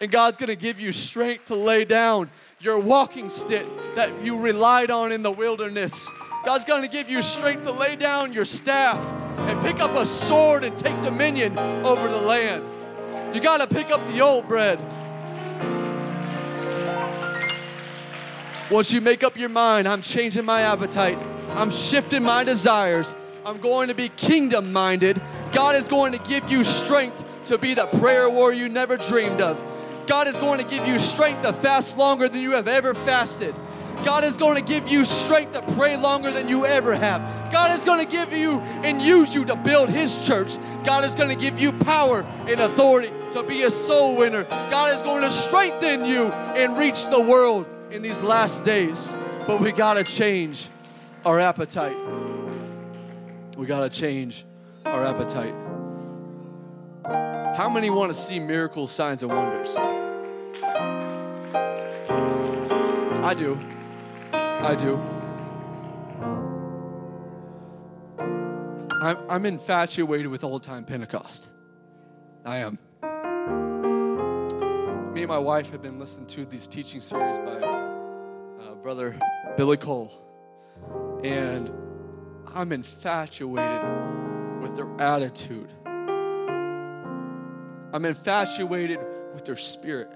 and 0.00 0.10
God's 0.10 0.38
gonna 0.38 0.56
give 0.56 0.78
you 0.78 0.92
strength 0.92 1.46
to 1.46 1.56
lay 1.56 1.84
down 1.84 2.30
your 2.60 2.78
walking 2.78 3.30
stick 3.30 3.66
that 3.94 4.24
you 4.24 4.38
relied 4.38 4.90
on 4.90 5.12
in 5.12 5.22
the 5.22 5.30
wilderness. 5.30 6.10
God's 6.44 6.64
gonna 6.64 6.88
give 6.88 7.10
you 7.10 7.22
strength 7.22 7.64
to 7.64 7.72
lay 7.72 7.96
down 7.96 8.32
your 8.32 8.44
staff 8.44 8.98
and 9.38 9.60
pick 9.60 9.80
up 9.80 9.92
a 9.96 10.06
sword 10.06 10.64
and 10.64 10.76
take 10.76 11.00
dominion 11.02 11.58
over 11.58 12.08
the 12.08 12.20
land. 12.20 12.64
You 13.34 13.40
gotta 13.40 13.66
pick 13.66 13.90
up 13.90 14.06
the 14.08 14.20
old 14.20 14.46
bread. 14.48 14.78
Once 18.70 18.92
you 18.92 19.00
make 19.00 19.24
up 19.24 19.36
your 19.36 19.48
mind, 19.48 19.88
I'm 19.88 20.02
changing 20.02 20.44
my 20.44 20.60
appetite, 20.60 21.18
I'm 21.50 21.70
shifting 21.70 22.22
my 22.22 22.44
desires, 22.44 23.16
I'm 23.46 23.58
going 23.58 23.88
to 23.88 23.94
be 23.94 24.10
kingdom 24.10 24.74
minded. 24.74 25.18
God 25.52 25.74
is 25.74 25.88
going 25.88 26.12
to 26.12 26.18
give 26.18 26.50
you 26.50 26.62
strength 26.62 27.24
to 27.46 27.56
be 27.56 27.72
the 27.72 27.86
prayer 27.86 28.28
warrior 28.28 28.58
you 28.58 28.68
never 28.68 28.98
dreamed 28.98 29.40
of. 29.40 29.58
God 30.08 30.26
is 30.26 30.40
going 30.40 30.58
to 30.58 30.66
give 30.66 30.88
you 30.88 30.98
strength 30.98 31.42
to 31.42 31.52
fast 31.52 31.98
longer 31.98 32.28
than 32.28 32.40
you 32.40 32.52
have 32.52 32.66
ever 32.66 32.94
fasted. 32.94 33.54
God 34.04 34.24
is 34.24 34.36
going 34.36 34.56
to 34.56 34.62
give 34.62 34.88
you 34.88 35.04
strength 35.04 35.52
to 35.52 35.74
pray 35.74 35.96
longer 35.96 36.30
than 36.30 36.48
you 36.48 36.64
ever 36.64 36.94
have. 36.94 37.52
God 37.52 37.72
is 37.72 37.84
going 37.84 38.04
to 38.04 38.10
give 38.10 38.32
you 38.32 38.60
and 38.60 39.02
use 39.02 39.34
you 39.34 39.44
to 39.44 39.56
build 39.56 39.90
His 39.90 40.26
church. 40.26 40.56
God 40.84 41.04
is 41.04 41.14
going 41.14 41.28
to 41.28 41.36
give 41.36 41.60
you 41.60 41.72
power 41.72 42.22
and 42.46 42.58
authority 42.60 43.12
to 43.32 43.42
be 43.42 43.62
a 43.62 43.70
soul 43.70 44.16
winner. 44.16 44.44
God 44.44 44.94
is 44.94 45.02
going 45.02 45.22
to 45.22 45.30
strengthen 45.30 46.04
you 46.04 46.26
and 46.26 46.78
reach 46.78 47.08
the 47.08 47.20
world 47.20 47.66
in 47.90 48.00
these 48.02 48.18
last 48.20 48.64
days. 48.64 49.14
But 49.46 49.60
we 49.60 49.72
got 49.72 49.94
to 49.94 50.04
change 50.04 50.68
our 51.26 51.38
appetite. 51.38 51.96
We 53.56 53.66
got 53.66 53.80
to 53.80 53.90
change 53.90 54.46
our 54.86 55.04
appetite. 55.04 55.67
How 57.58 57.68
many 57.68 57.90
want 57.90 58.14
to 58.14 58.14
see 58.14 58.38
miracles, 58.38 58.92
signs, 58.92 59.24
and 59.24 59.32
wonders? 59.32 59.76
I 63.24 63.34
do. 63.36 63.60
I 64.32 64.76
do. 64.76 64.94
I'm, 69.02 69.18
I'm 69.28 69.44
infatuated 69.44 70.28
with 70.28 70.44
old 70.44 70.62
time 70.62 70.84
Pentecost. 70.84 71.48
I 72.44 72.58
am. 72.58 72.78
Me 75.12 75.22
and 75.22 75.28
my 75.28 75.40
wife 75.40 75.70
have 75.70 75.82
been 75.82 75.98
listening 75.98 76.28
to 76.28 76.44
these 76.44 76.68
teaching 76.68 77.00
series 77.00 77.38
by 77.40 77.54
uh, 77.54 78.76
Brother 78.76 79.18
Billy 79.56 79.78
Cole. 79.78 80.12
And 81.24 81.72
I'm 82.54 82.70
infatuated 82.70 83.82
with 84.62 84.76
their 84.76 84.88
attitude 85.00 85.72
I'm 87.92 88.04
infatuated 88.04 89.00
with 89.32 89.44
their 89.44 89.56
spirit. 89.56 90.10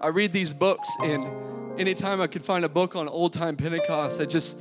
I 0.00 0.08
read 0.08 0.32
these 0.32 0.52
books, 0.52 0.90
and 1.00 1.80
anytime 1.80 2.20
I 2.20 2.26
could 2.26 2.44
find 2.44 2.64
a 2.64 2.68
book 2.68 2.96
on 2.96 3.08
old 3.08 3.32
time 3.32 3.56
Pentecost, 3.56 4.20
it 4.20 4.30
just 4.30 4.58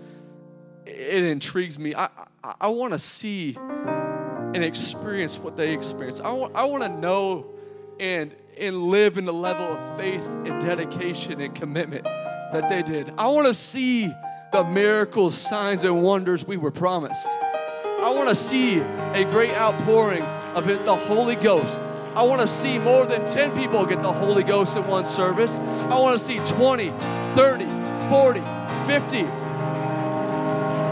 it 0.86 1.24
intrigues 1.24 1.80
me. 1.80 1.96
I 1.96 2.10
I, 2.44 2.54
I 2.62 2.68
want 2.68 2.94
to 2.94 3.00
see 3.00 3.58
and 3.58 4.64
experience 4.64 5.40
what 5.40 5.58
they 5.58 5.74
experience. 5.74 6.22
I 6.22 6.32
want 6.32 6.56
I 6.56 6.66
want 6.66 6.84
to 6.84 6.90
know 6.90 7.54
and 8.00 8.36
and 8.58 8.84
live 8.84 9.18
in 9.18 9.26
the 9.26 9.34
level 9.34 9.66
of 9.66 9.98
faith 9.98 10.26
and 10.46 10.62
dedication 10.62 11.42
and 11.42 11.56
commitment 11.56 12.04
that 12.04 12.70
they 12.70 12.84
did. 12.84 13.12
I 13.18 13.28
want 13.30 13.48
to 13.48 13.54
see 13.54 14.14
the 14.52 14.64
miracles, 14.64 15.36
signs, 15.36 15.84
and 15.84 16.04
wonders 16.04 16.46
we 16.46 16.58
were 16.58 16.70
promised. 16.70 17.28
I 17.34 18.14
want 18.16 18.30
to 18.30 18.36
see 18.36 18.78
a 18.78 19.24
great 19.32 19.56
outpouring 19.56 20.24
of 20.56 20.70
it, 20.70 20.86
the 20.86 20.96
Holy 20.96 21.36
Ghost 21.36 21.80
I 22.16 22.22
want 22.22 22.42
to 22.42 22.48
see 22.48 22.78
more 22.78 23.08
than 23.08 23.26
10 23.26 23.56
people 23.56 23.84
get 23.88 24.04
the 24.04 24.12
Holy 24.12 24.44
Ghost 24.44 24.78
in 24.78 24.86
one 24.86 25.04
service. 25.04 25.58
I 25.58 26.00
want 26.00 26.14
to 26.14 26.20
see 26.24 26.38
20, 26.46 26.92
30, 27.34 27.66
40, 28.10 28.40
50. 28.86 29.26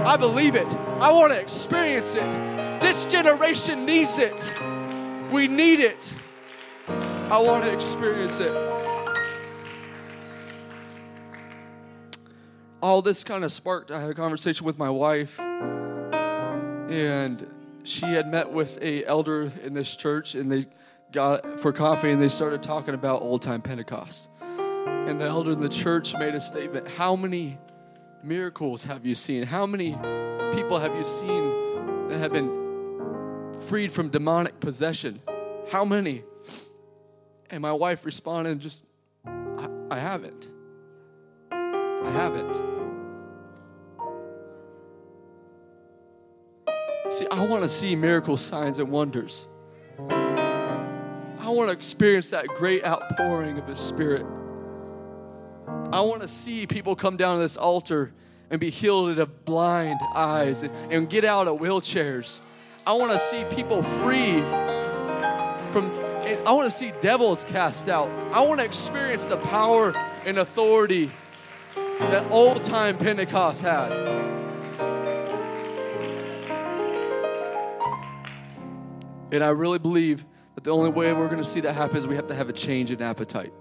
I 0.04 0.18
believe 0.18 0.56
it. 0.56 0.66
I 1.00 1.14
want 1.14 1.32
to 1.32 1.40
experience 1.40 2.16
it. 2.16 2.32
This 2.82 3.06
generation 3.06 3.86
needs 3.86 4.18
it. 4.18 4.52
We 5.32 5.48
need 5.48 5.80
it. 5.80 6.16
I 6.88 7.40
want 7.40 7.66
to 7.66 7.72
experience 7.72 8.40
it. 8.40 8.52
All 12.82 13.04
this 13.04 13.24
kind 13.24 13.44
of 13.44 13.54
sparked. 13.54 13.92
I 13.92 14.02
had 14.02 14.10
a 14.10 14.16
conversation 14.16 14.66
with 14.66 14.80
my 14.80 14.90
wife, 14.90 15.40
and 15.40 17.46
she 17.84 18.08
had 18.08 18.28
met 18.28 18.52
with 18.52 18.82
a 18.82 19.06
elder 19.06 19.52
in 19.64 19.74
this 19.74 19.96
church, 19.96 20.34
and 20.34 20.52
they 20.52 20.66
got 21.12 21.60
for 21.60 21.74
coffee 21.74 22.12
and 22.12 22.22
they 22.22 22.30
started 22.30 22.64
talking 22.64 22.94
about 22.94 23.22
old 23.22 23.42
time 23.42 23.62
Pentecost. 23.62 24.30
And 24.40 25.20
the 25.20 25.26
elder 25.26 25.52
in 25.52 25.60
the 25.60 25.70
church 25.70 26.16
made 26.16 26.36
a 26.36 26.42
statement 26.42 26.88
How 26.88 27.16
many 27.16 27.58
miracles 28.24 28.84
have 28.86 29.06
you 29.06 29.16
seen? 29.16 29.44
How 29.44 29.66
many 29.66 29.92
people 30.54 30.80
have 30.80 30.96
you 30.96 31.04
seen 31.04 32.08
that 32.10 32.20
have 32.20 32.32
been 32.32 33.54
freed 33.68 33.92
from 33.92 34.10
demonic 34.10 34.60
possession? 34.60 35.22
How 35.70 35.86
many? 35.86 36.24
And 37.50 37.62
my 37.62 37.74
wife 37.74 38.06
responded, 38.06 38.60
just, 38.60 38.86
I, 39.26 39.68
I 39.90 40.00
haven't. 40.00 40.50
I 41.52 42.10
haven't. 42.14 42.56
See, 47.12 47.28
I 47.30 47.46
want 47.46 47.64
to 47.64 47.70
see 47.70 47.96
miracles, 47.96 48.40
signs, 48.40 48.80
and 48.80 48.90
wonders. 48.90 49.48
I 51.52 51.54
want 51.54 51.68
to 51.68 51.74
experience 51.74 52.30
that 52.30 52.48
great 52.48 52.86
outpouring 52.86 53.58
of 53.58 53.68
His 53.68 53.78
Spirit. 53.78 54.26
I 55.92 56.00
want 56.00 56.22
to 56.22 56.28
see 56.30 56.66
people 56.66 56.96
come 56.96 57.18
down 57.18 57.36
to 57.36 57.42
this 57.42 57.58
altar 57.58 58.14
and 58.50 58.58
be 58.58 58.70
healed 58.70 59.20
of 59.20 59.44
blind 59.44 60.00
eyes 60.16 60.64
and, 60.64 60.74
and 60.90 61.10
get 61.10 61.26
out 61.26 61.50
of 61.50 61.60
wheelchairs. 61.60 62.40
I 62.88 62.94
want 62.94 63.12
to 63.12 63.20
see 63.20 63.44
people 63.54 63.84
free 63.84 64.40
from, 65.74 65.92
I 66.48 66.54
want 66.54 66.72
to 66.72 66.78
see 66.78 66.94
devils 67.02 67.44
cast 67.44 67.90
out. 67.90 68.10
I 68.32 68.46
want 68.46 68.62
to 68.62 68.66
experience 68.66 69.26
the 69.26 69.36
power 69.36 69.94
and 70.26 70.38
authority 70.38 71.12
that 71.76 72.32
old 72.32 72.64
time 72.64 72.98
Pentecost 72.98 73.64
had. 73.64 73.92
And 79.34 79.44
I 79.44 79.50
really 79.50 79.80
believe 79.80 80.24
But 80.56 80.64
the 80.64 80.72
only 80.72 80.90
way 80.90 81.14
we're 81.14 81.28
going 81.28 81.38
to 81.38 81.46
see 81.46 81.62
that 81.62 81.74
happen 81.74 81.98
is 81.98 82.08
we 82.08 82.16
have 82.16 82.28
to 82.28 82.36
have 82.36 82.50
a 82.50 82.54
change 82.54 82.92
in 82.92 83.02
appetite. 83.02 83.54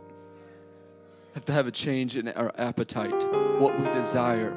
Have 1.35 1.44
to 1.44 1.53
have 1.53 1.66
a 1.66 1.70
change 1.70 2.16
in 2.16 2.29
our 2.29 2.53
appetite, 2.59 3.22
what 3.61 3.79
we 3.79 3.85
desire. 3.92 4.57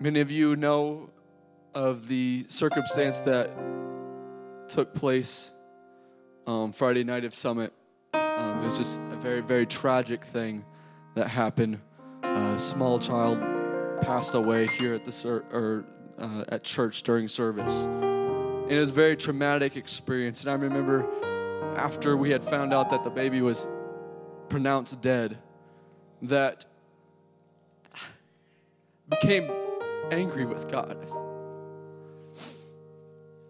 Many 0.00 0.20
of 0.20 0.30
you 0.30 0.56
know 0.56 1.10
of 1.74 2.08
the 2.08 2.44
circumstance 2.48 3.20
that 3.20 3.50
took 4.68 4.94
place 4.94 5.52
um, 6.46 6.72
Friday 6.72 7.04
night 7.04 7.24
of 7.24 7.34
Summit. 7.34 7.72
Um, 8.14 8.62
it 8.62 8.64
was 8.64 8.78
just 8.78 8.98
a 9.12 9.16
very, 9.16 9.40
very 9.40 9.66
tragic 9.66 10.24
thing 10.24 10.64
that 11.14 11.28
happened. 11.28 11.80
A 12.22 12.58
small 12.58 12.98
child 12.98 13.38
passed 14.00 14.34
away 14.34 14.66
here 14.66 14.94
at 14.94 15.04
the 15.04 15.42
or 15.52 15.84
uh, 16.18 16.44
at 16.48 16.64
church 16.64 17.02
during 17.02 17.28
service. 17.28 17.86
And 18.64 18.72
it 18.72 18.80
was 18.80 18.90
a 18.90 18.94
very 18.94 19.16
traumatic 19.16 19.76
experience. 19.76 20.40
And 20.40 20.50
I 20.50 20.54
remember 20.54 21.06
after 21.76 22.16
we 22.16 22.30
had 22.30 22.42
found 22.42 22.72
out 22.72 22.90
that 22.90 23.04
the 23.04 23.10
baby 23.10 23.42
was 23.42 23.66
pronounced 24.48 25.02
dead, 25.02 25.38
that 26.22 26.64
became 29.08 29.50
angry 30.10 30.46
with 30.46 30.70
God. 30.70 30.96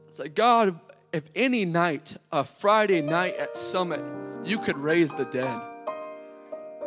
It's 0.09 0.19
like, 0.19 0.35
God, 0.35 0.81
if 1.13 1.31
any 1.35 1.65
night, 1.65 2.17
a 2.33 2.43
Friday 2.43 3.01
night 3.01 3.37
at 3.37 3.57
Summit, 3.57 4.03
you 4.45 4.59
could 4.59 4.77
raise 4.79 5.15
the 5.15 5.25
dead. 5.25 5.61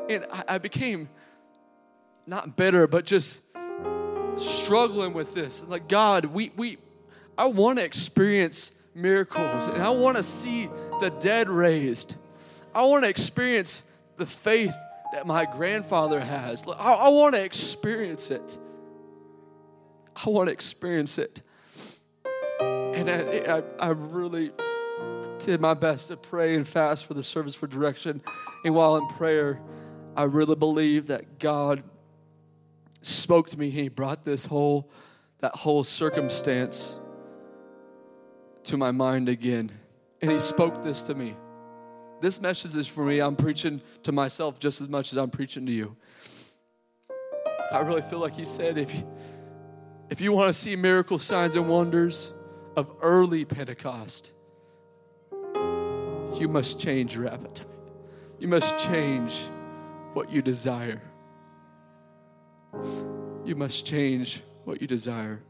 And 0.09 0.25
I, 0.31 0.43
I 0.49 0.57
became 0.57 1.09
not 2.25 2.57
bitter, 2.57 2.87
but 2.87 3.05
just 3.05 3.41
struggling 4.35 5.13
with 5.13 5.33
this. 5.33 5.63
Like, 5.65 5.87
God, 5.87 6.25
we, 6.25 6.51
we 6.57 6.77
I 7.37 7.45
want 7.45 7.79
to 7.79 7.85
experience 7.85 8.71
miracles 8.95 9.67
and 9.67 9.81
I 9.81 9.91
want 9.91 10.17
to 10.17 10.23
see 10.23 10.69
the 10.99 11.09
dead 11.19 11.49
raised. 11.49 12.15
I 12.73 12.83
want 12.85 13.03
to 13.03 13.09
experience 13.09 13.83
the 14.17 14.25
faith 14.25 14.73
that 15.13 15.25
my 15.25 15.45
grandfather 15.45 16.19
has. 16.19 16.65
I, 16.67 16.93
I 16.93 17.09
want 17.09 17.35
to 17.35 17.43
experience 17.43 18.31
it. 18.31 18.57
I 20.15 20.29
want 20.29 20.47
to 20.47 20.53
experience 20.53 21.17
it. 21.17 21.41
And 22.59 23.09
I, 23.09 23.57
I, 23.57 23.63
I 23.79 23.89
really 23.91 24.51
did 25.39 25.61
my 25.61 25.75
best 25.75 26.07
to 26.07 26.17
pray 26.17 26.55
and 26.55 26.67
fast 26.67 27.05
for 27.05 27.13
the 27.13 27.23
service 27.23 27.53
for 27.53 27.67
direction. 27.67 28.21
And 28.65 28.73
while 28.73 28.97
in 28.97 29.07
prayer, 29.09 29.61
I 30.15 30.23
really 30.23 30.55
believe 30.55 31.07
that 31.07 31.37
God 31.37 31.83
spoke 33.03 33.49
to 33.51 33.59
me. 33.59 33.69
He 33.69 33.89
brought 33.89 34.25
this 34.25 34.45
whole, 34.45 34.89
that 35.39 35.55
whole 35.55 35.83
circumstance 35.83 36.97
to 38.67 38.77
my 38.77 38.91
mind 38.91 39.29
again. 39.29 39.71
And 40.21 40.31
He 40.31 40.39
spoke 40.39 40.83
this 40.83 41.03
to 41.03 41.15
me. 41.15 41.35
This 42.21 42.41
message 42.41 42.75
is 42.75 42.87
for 42.87 43.05
me. 43.05 43.19
I'm 43.19 43.35
preaching 43.35 43.81
to 44.03 44.11
myself 44.11 44.59
just 44.59 44.81
as 44.81 44.89
much 44.89 45.11
as 45.11 45.17
I'm 45.17 45.29
preaching 45.29 45.65
to 45.65 45.71
you. 45.71 45.95
I 47.71 47.79
really 47.79 48.01
feel 48.01 48.19
like 48.19 48.35
He 48.35 48.45
said, 48.45 48.77
if 48.77 48.93
you, 48.93 49.07
if 50.09 50.21
you 50.21 50.31
want 50.31 50.49
to 50.49 50.53
see 50.53 50.75
miracle 50.75 51.19
signs 51.19 51.55
and 51.55 51.67
wonders 51.67 52.31
of 52.75 52.91
early 53.01 53.45
Pentecost, 53.45 54.33
you 56.39 56.47
must 56.47 56.79
change 56.79 57.15
your 57.15 57.27
appetite. 57.27 57.67
You 58.39 58.47
must 58.47 58.77
change 58.77 59.35
what 60.13 60.31
you 60.31 60.41
desire. 60.41 61.01
You 63.45 63.55
must 63.55 63.85
change 63.85 64.43
what 64.63 64.81
you 64.81 64.87
desire. 64.87 65.41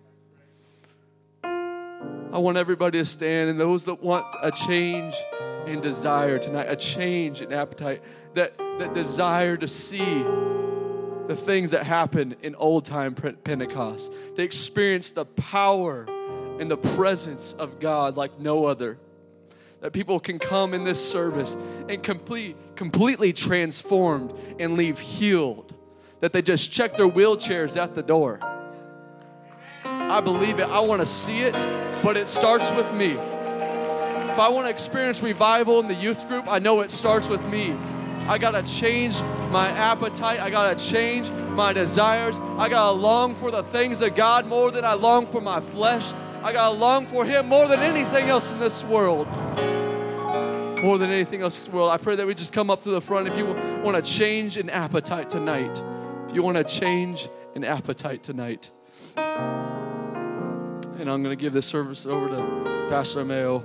I 2.31 2.39
want 2.39 2.57
everybody 2.57 2.99
to 2.99 3.05
stand, 3.05 3.49
and 3.49 3.59
those 3.59 3.85
that 3.85 4.03
want 4.03 4.25
a 4.41 4.51
change 4.51 5.15
in 5.65 5.79
desire 5.79 6.39
tonight, 6.39 6.65
a 6.65 6.75
change 6.75 7.41
in 7.41 7.53
appetite, 7.53 8.01
that, 8.33 8.57
that 8.79 8.93
desire 8.93 9.55
to 9.57 9.67
see 9.67 10.23
the 11.27 11.35
things 11.35 11.71
that 11.71 11.85
happened 11.85 12.35
in 12.41 12.55
old 12.55 12.85
time 12.85 13.13
Pentecost, 13.13 14.11
to 14.35 14.41
experience 14.41 15.11
the 15.11 15.25
power 15.25 16.07
and 16.59 16.71
the 16.71 16.77
presence 16.77 17.53
of 17.53 17.79
God 17.79 18.17
like 18.17 18.39
no 18.39 18.65
other. 18.65 18.97
That 19.81 19.93
people 19.93 20.19
can 20.19 20.39
come 20.39 20.73
in 20.73 20.83
this 20.83 21.03
service 21.03 21.55
and 21.87 22.01
complete, 22.01 22.55
completely 22.75 23.31
transformed 23.31 24.33
and 24.59 24.75
leave 24.75 24.99
healed. 24.99 25.75
That 26.21 26.33
they 26.33 26.41
just 26.41 26.71
check 26.71 26.95
their 26.95 27.07
wheelchairs 27.07 27.81
at 27.81 27.93
the 27.93 28.01
door. 28.01 28.39
I 29.83 30.21
believe 30.21 30.59
it. 30.59 30.67
I 30.67 30.79
want 30.79 31.01
to 31.01 31.05
see 31.05 31.41
it, 31.41 31.55
but 32.03 32.17
it 32.17 32.27
starts 32.27 32.71
with 32.71 32.91
me. 32.93 33.11
If 33.11 34.39
I 34.39 34.49
want 34.49 34.67
to 34.67 34.69
experience 34.69 35.23
revival 35.23 35.79
in 35.79 35.87
the 35.87 35.95
youth 35.95 36.27
group, 36.27 36.47
I 36.47 36.59
know 36.59 36.81
it 36.81 36.91
starts 36.91 37.27
with 37.27 37.43
me. 37.45 37.71
I 38.27 38.37
got 38.37 38.51
to 38.51 38.61
change 38.61 39.19
my 39.51 39.69
appetite. 39.69 40.39
I 40.39 40.49
got 40.49 40.77
to 40.77 40.85
change 40.85 41.31
my 41.31 41.73
desires. 41.73 42.37
I 42.57 42.69
got 42.69 42.91
to 42.91 42.99
long 42.99 43.35
for 43.35 43.49
the 43.49 43.63
things 43.63 44.01
of 44.01 44.15
God 44.15 44.45
more 44.45 44.69
than 44.69 44.85
I 44.85 44.93
long 44.93 45.25
for 45.25 45.41
my 45.41 45.61
flesh. 45.61 46.13
I 46.43 46.53
got 46.53 46.71
to 46.71 46.77
long 46.77 47.05
for 47.07 47.25
Him 47.25 47.47
more 47.47 47.67
than 47.67 47.79
anything 47.79 48.29
else 48.29 48.51
in 48.51 48.59
this 48.59 48.83
world. 48.83 49.27
More 50.83 50.97
than 50.97 51.09
anything 51.09 51.41
else 51.41 51.57
in 51.57 51.71
this 51.71 51.73
world. 51.73 51.89
I 51.89 51.97
pray 51.97 52.15
that 52.15 52.27
we 52.27 52.35
just 52.35 52.53
come 52.53 52.69
up 52.69 52.81
to 52.83 52.89
the 52.89 53.01
front 53.01 53.27
if 53.27 53.37
you 53.37 53.45
want 53.81 53.95
to 53.95 54.01
change 54.03 54.57
an 54.57 54.69
appetite 54.69 55.29
tonight. 55.29 55.81
If 56.29 56.35
you 56.35 56.43
want 56.43 56.57
to 56.57 56.63
change 56.63 57.27
an 57.55 57.63
appetite 57.63 58.21
tonight. 58.23 58.69
And 60.99 61.11
I'm 61.11 61.21
going 61.21 61.37
to 61.37 61.39
give 61.39 61.53
this 61.53 61.67
service 61.67 62.07
over 62.07 62.27
to 62.27 62.87
Pastor 62.89 63.23
Mayo. 63.23 63.63